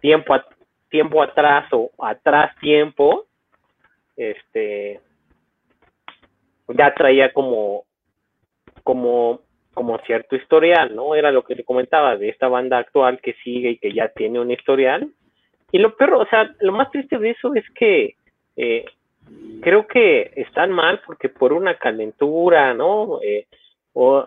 [0.00, 0.34] tiempo,
[0.88, 3.26] tiempo atrás o atrás tiempo
[4.16, 5.00] este
[6.68, 7.84] ya traía como
[8.82, 9.40] como
[9.74, 11.14] como cierto historial, ¿no?
[11.14, 14.40] Era lo que le comentaba de esta banda actual que sigue y que ya tiene
[14.40, 15.10] un historial.
[15.70, 18.16] Y lo peor, o sea, lo más triste de eso es que
[18.56, 18.86] eh,
[19.60, 23.20] creo que están mal porque por una calentura, ¿no?
[23.22, 23.46] Eh,
[23.92, 24.26] o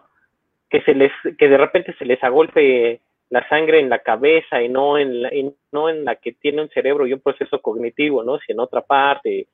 [0.70, 4.70] que se les, que de repente se les agolpe la sangre en la cabeza y
[4.70, 8.24] no en la, y no en la que tiene un cerebro y un proceso cognitivo,
[8.24, 8.38] ¿no?
[8.40, 9.48] Si en otra parte,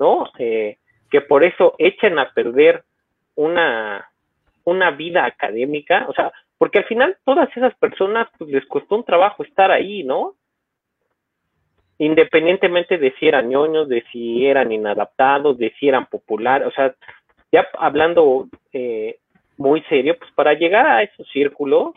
[0.00, 0.24] ¿no?
[0.38, 0.78] Eh,
[1.10, 2.82] que por eso echen a perder
[3.36, 4.10] una,
[4.64, 9.04] una vida académica, o sea, porque al final todas esas personas pues les costó un
[9.04, 10.34] trabajo estar ahí, ¿no?
[12.00, 16.94] independientemente de si eran ñoños, de si eran inadaptados, de si eran populares, o sea,
[17.52, 19.18] ya hablando eh,
[19.58, 21.94] muy serio, pues para llegar a esos círculos,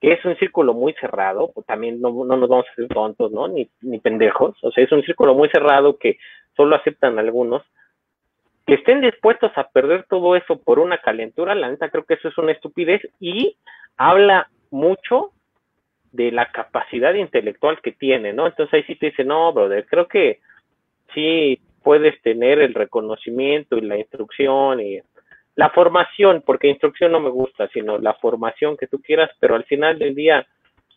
[0.00, 3.32] que es un círculo muy cerrado, pues también no, no nos vamos a hacer tontos,
[3.32, 3.48] ¿no?
[3.48, 6.18] Ni, ni pendejos, o sea, es un círculo muy cerrado que
[6.56, 7.62] solo aceptan algunos,
[8.66, 12.28] que estén dispuestos a perder todo eso por una calentura, la neta creo que eso
[12.28, 13.56] es una estupidez y
[13.96, 15.32] habla mucho
[16.12, 18.46] de la capacidad intelectual que tiene, ¿no?
[18.46, 20.40] Entonces ahí sí te dice, no, brother, creo que
[21.14, 25.00] sí puedes tener el reconocimiento y la instrucción y
[25.58, 29.64] la formación, porque instrucción no me gusta, sino la formación que tú quieras, pero al
[29.64, 30.46] final del día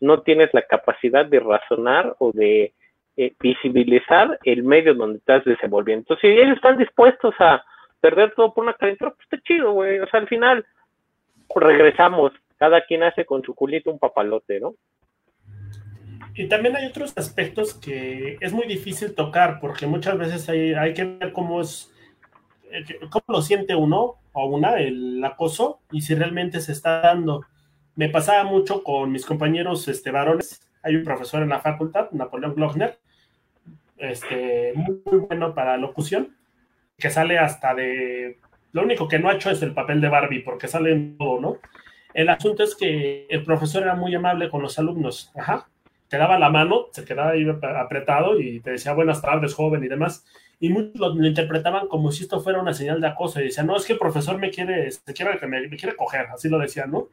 [0.01, 2.71] no tienes la capacidad de razonar o de
[3.17, 6.01] eh, visibilizar el medio donde estás desenvolviendo.
[6.01, 7.65] Entonces, si ellos están dispuestos a
[8.01, 9.97] perder todo por una calentura, pues está chido, güey.
[9.97, 10.63] O sea, al final
[11.55, 14.75] regresamos, cada quien hace con su culito un papalote, ¿no?
[16.35, 20.93] Y también hay otros aspectos que es muy difícil tocar, porque muchas veces hay, hay
[20.93, 21.91] que ver cómo es,
[23.09, 27.45] cómo lo siente uno o una, el acoso, y si realmente se está dando.
[27.95, 30.61] Me pasaba mucho con mis compañeros este, varones.
[30.83, 32.97] Hay un profesor en la facultad, Napoleón Glockner,
[33.97, 36.35] este, muy, muy bueno para locución,
[36.97, 38.39] que sale hasta de...
[38.71, 41.41] Lo único que no ha hecho es el papel de Barbie, porque sale en todo,
[41.41, 41.57] ¿no?
[42.13, 45.31] El asunto es que el profesor era muy amable con los alumnos.
[45.35, 45.67] Ajá
[46.11, 49.87] te daba la mano, se quedaba ahí apretado y te decía buenas tardes, joven y
[49.87, 50.25] demás.
[50.61, 53.75] Y muchos lo, interpretaban como si esto fuera una señal de acoso y decían, no,
[53.75, 57.09] es que el profesor me quiere, se quiere, me, quiere coger, así lo decían, ¿no?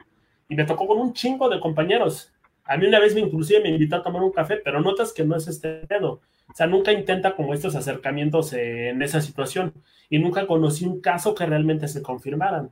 [0.51, 2.31] Y me tocó con un chingo de compañeros.
[2.65, 5.25] A mí una vez me inclusive me invitó a tomar un café, pero notas que
[5.25, 6.21] no es este dedo.
[6.47, 9.73] O sea, nunca intenta como estos acercamientos en esa situación.
[10.11, 12.69] Y nunca conocí un caso que realmente se confirmaran.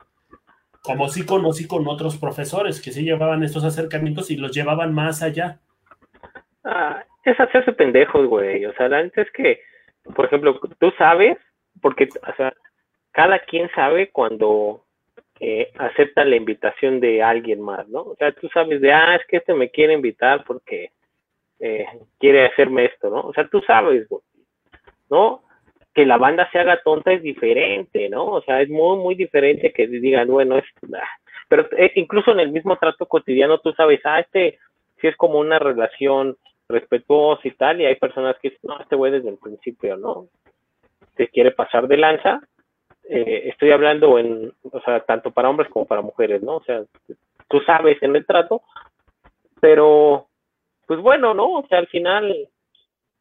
[0.83, 5.23] Como sí conocí con otros profesores que sí llevaban estos acercamientos y los llevaban más
[5.23, 5.59] allá.
[6.65, 8.67] Ah, es hacerse pendejos, güey.
[8.67, 9.61] O sea, la es que,
[10.15, 11.39] por ejemplo, tú sabes,
[11.81, 12.55] porque, o sea,
[13.13, 14.85] cada quien sabe cuando
[15.41, 18.03] eh, acepta la invitación de alguien más, ¿no?
[18.03, 20.91] O sea, tú sabes de, ah, es que este me quiere invitar porque
[21.61, 21.87] eh,
[22.19, 23.21] quiere hacerme esto, ¿no?
[23.21, 24.07] O sea, tú sabes,
[25.11, 25.43] ¿no?
[25.95, 28.27] Que la banda se haga tonta es diferente, ¿no?
[28.27, 30.65] O sea, es muy, muy diferente que digan, bueno, es...
[30.95, 31.09] Ah,
[31.49, 34.59] pero eh, incluso en el mismo trato cotidiano tú sabes, ah, este
[35.01, 36.37] si es como una relación
[36.69, 40.29] respetuoso y tal, y hay personas que dicen, no, este güey desde el principio, ¿no?
[41.15, 42.41] Te quiere pasar de lanza.
[43.09, 46.57] Eh, estoy hablando en, o sea, tanto para hombres como para mujeres, ¿no?
[46.57, 46.83] O sea,
[47.49, 48.63] tú sabes en el trato,
[49.61, 50.27] pero,
[50.87, 51.59] pues bueno, ¿no?
[51.59, 52.49] O sea, al final,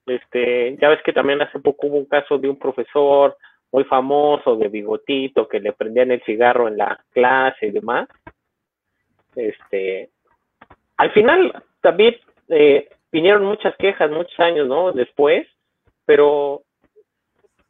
[0.07, 3.37] este, ya ves que también hace poco hubo un caso de un profesor
[3.71, 8.07] muy famoso de bigotito que le prendían el cigarro en la clase y demás.
[9.35, 10.09] Este,
[10.97, 12.15] al final también
[12.47, 14.91] eh, vinieron muchas quejas muchos años, ¿no?
[14.91, 15.47] Después,
[16.05, 16.63] pero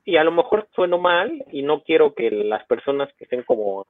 [0.03, 3.81] y a lo mejor sueno mal y no quiero que las personas que estén como,
[3.81, 3.87] o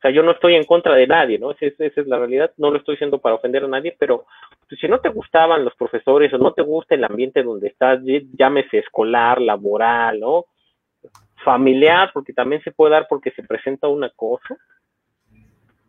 [0.00, 1.50] sea, yo no estoy en contra de nadie, ¿no?
[1.50, 4.26] Esa, esa es la realidad, no lo estoy diciendo para ofender a nadie, pero
[4.68, 8.00] pues, si no te gustaban los profesores o no te gusta el ambiente donde estás,
[8.38, 10.44] llámese escolar, laboral, ¿no?
[11.44, 14.56] Familiar, porque también se puede dar porque se presenta una cosa,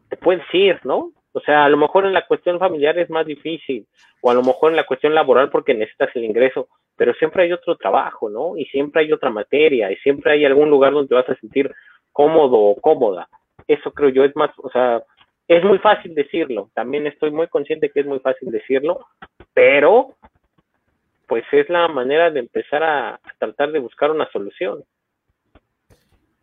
[0.10, 1.12] te puedes ir, ¿no?
[1.36, 3.86] O sea, a lo mejor en la cuestión familiar es más difícil,
[4.22, 7.52] o a lo mejor en la cuestión laboral porque necesitas el ingreso, pero siempre hay
[7.52, 8.56] otro trabajo, ¿no?
[8.56, 11.70] Y siempre hay otra materia, y siempre hay algún lugar donde vas a sentir
[12.14, 13.28] cómodo o cómoda.
[13.68, 15.04] Eso creo yo es más, o sea,
[15.46, 19.06] es muy fácil decirlo, también estoy muy consciente que es muy fácil decirlo,
[19.54, 20.16] pero
[21.28, 24.86] pues es la manera de empezar a tratar de buscar una solución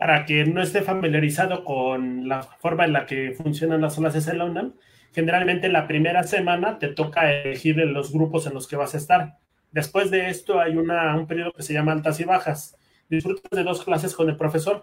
[0.03, 4.39] para quien no esté familiarizado con la forma en la que funcionan las clases en
[4.39, 4.75] la UNAM,
[5.15, 9.39] generalmente la primera semana te toca elegir los grupos en los que vas a estar.
[9.71, 12.77] Después de esto hay un periodo que se llama altas y bajas.
[13.09, 14.83] Disfrutas de dos clases con el profesor.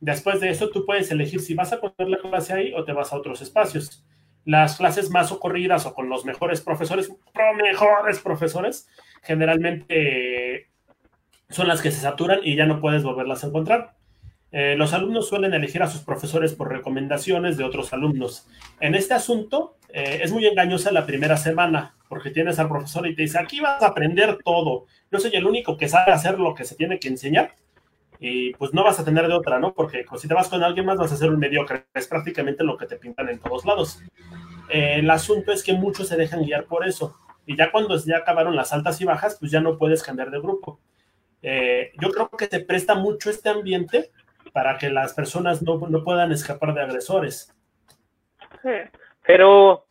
[0.00, 2.92] Después de eso tú puedes elegir si vas a poner la clase ahí o te
[2.92, 4.04] vas a otros espacios.
[4.44, 7.10] Las clases más ocurridas o con los mejores profesores,
[7.56, 8.86] mejores profesores,
[9.22, 10.68] generalmente
[11.48, 14.01] son las que se saturan y ya no puedes volverlas a encontrar.
[14.52, 18.46] Eh, los alumnos suelen elegir a sus profesores por recomendaciones de otros alumnos.
[18.80, 23.16] En este asunto eh, es muy engañosa la primera semana, porque tienes al profesor y
[23.16, 24.84] te dice, aquí vas a aprender todo.
[25.10, 27.54] Yo soy el único que sabe hacer lo que se tiene que enseñar.
[28.20, 29.72] Y pues no vas a tener de otra, ¿no?
[29.72, 31.86] Porque si te vas con alguien más vas a ser un mediocre.
[31.94, 34.00] Es prácticamente lo que te pintan en todos lados.
[34.68, 37.16] Eh, el asunto es que muchos se dejan guiar por eso.
[37.46, 40.38] Y ya cuando ya acabaron las altas y bajas, pues ya no puedes cambiar de
[40.38, 40.78] grupo.
[41.42, 44.12] yo creo que te presta mucho este ambiente
[44.52, 47.54] para que las personas no, puedan escapar de agresores.
[49.26, 49.86] Pero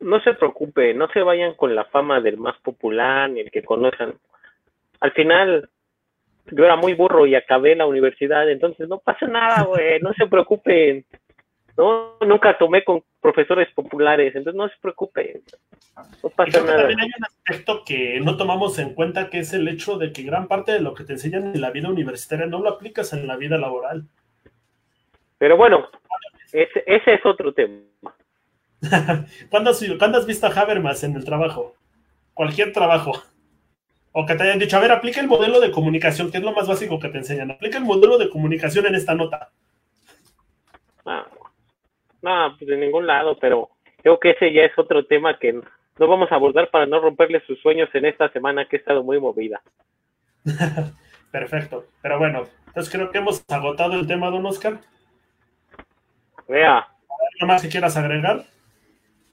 [0.00, 3.62] no se preocupe, no se vayan con la fama del más popular ni el que
[3.62, 4.14] conozcan.
[5.00, 5.68] al final
[6.50, 10.26] yo era muy burro y acabé la universidad, entonces no pasa nada, güey, no se
[10.26, 11.04] preocupen.
[11.76, 15.42] No, nunca tomé con profesores populares, entonces no se preocupen.
[16.22, 16.76] No pasa nada.
[16.80, 20.24] También hay un aspecto que no tomamos en cuenta, que es el hecho de que
[20.24, 23.26] gran parte de lo que te enseñan en la vida universitaria no lo aplicas en
[23.26, 24.04] la vida laboral.
[25.38, 25.88] Pero bueno,
[26.52, 27.80] ese, ese es otro tema.
[29.48, 31.76] ¿Cuándo, has, ¿Cuándo has visto a Habermas en el trabajo?
[32.34, 33.22] Cualquier trabajo.
[34.12, 36.52] O que te hayan dicho, a ver, aplica el modelo de comunicación, que es lo
[36.52, 37.52] más básico que te enseñan.
[37.52, 39.48] Aplica el modelo de comunicación en esta nota.
[41.06, 41.24] Ah,
[42.24, 43.68] no, pues de ningún lado, pero
[44.02, 47.40] creo que ese ya es otro tema que no vamos a abordar para no romperle
[47.46, 49.60] sus sueños en esta semana que ha estado muy movida.
[51.30, 54.78] Perfecto, pero bueno, entonces creo que hemos agotado el tema, don Oscar.
[56.48, 56.78] Vea.
[56.78, 58.44] ¿Algo más que quieras agregar?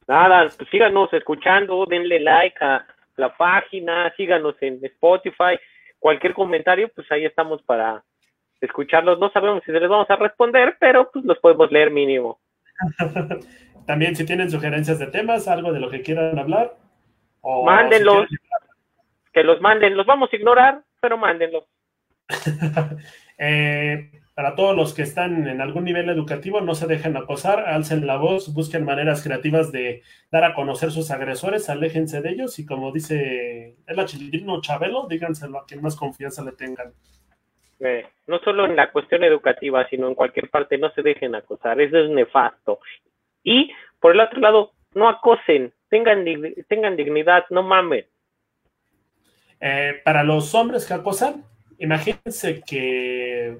[0.08, 2.86] Nada, pues síganos escuchando, denle like a
[3.16, 5.58] la página, síganos en Spotify,
[6.00, 8.04] cualquier comentario, pues ahí estamos para
[8.60, 9.20] escucharlos.
[9.20, 12.41] No sabemos si se les vamos a responder, pero pues los podemos leer mínimo.
[13.86, 16.78] También si tienen sugerencias de temas, algo de lo que quieran hablar.
[17.42, 18.28] O mándenlos.
[19.34, 19.98] Que los manden.
[19.98, 21.66] Los vamos a ignorar, pero mándenlos.
[23.38, 28.08] eh, para todos los que están en algún nivel educativo, no se dejen acosar, alcen
[28.08, 32.66] la voz, busquen maneras creativas de dar a conocer sus agresores, aléjense de ellos y
[32.66, 36.94] como dice el chilindrino Chabelo, díganselo a quien más confianza le tengan.
[37.84, 41.82] Eh, no solo en la cuestión educativa, sino en cualquier parte, no se dejen acosar,
[41.82, 42.80] eso es nefasto.
[43.44, 46.24] Y por el otro lado, no acosen, tengan,
[46.68, 48.06] tengan dignidad, no mamen.
[49.60, 51.44] Eh, para los hombres que acosan,
[51.80, 53.58] imagínense que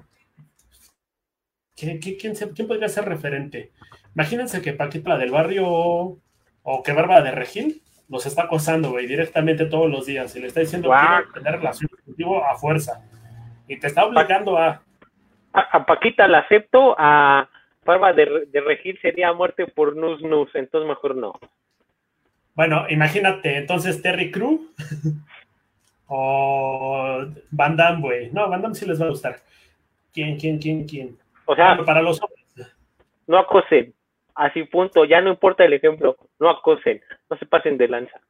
[1.74, 3.72] quién, podría ser referente?
[4.14, 9.66] Imagínense que Paquita del barrio o que Bárbara de Regil los está acosando, güey, directamente
[9.66, 13.02] todos los días y le está diciendo que tener relación contigo a fuerza.
[13.72, 14.82] Y te está obligando a...
[15.54, 17.48] A, Paquita la acepto, a
[17.84, 21.38] Bárbara de, Regil sería muerte por nus nus, entonces mejor no.
[22.54, 24.68] Bueno, imagínate, entonces Terry Crew
[26.06, 28.30] o Van Damme, güey.
[28.30, 29.36] No, Van Damme sí les va a gustar.
[30.12, 31.18] ¿Quién, quién, quién, quién?
[31.46, 32.74] O sea, para los hombres.
[33.26, 33.94] No acosen.
[34.34, 38.20] Así punto, ya no importa el ejemplo, no acosen, no se pasen de lanza.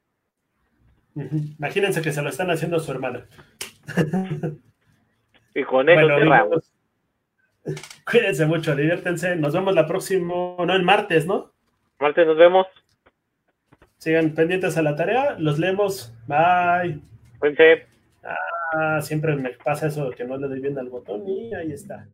[1.14, 3.26] Imagínense que se lo están haciendo a su hermana.
[5.55, 6.51] y con eso bueno,
[8.11, 9.37] Cuídense mucho, diviértense.
[9.37, 11.53] Nos vemos la próxima, no, el martes, ¿no?
[12.01, 12.67] Martes nos vemos.
[13.99, 16.13] Sigan pendientes a la tarea, los leemos.
[16.27, 17.01] Bye.
[17.39, 17.87] Cuídense.
[18.25, 22.07] Ah, siempre me pasa eso que no le doy bien al botón y ahí está.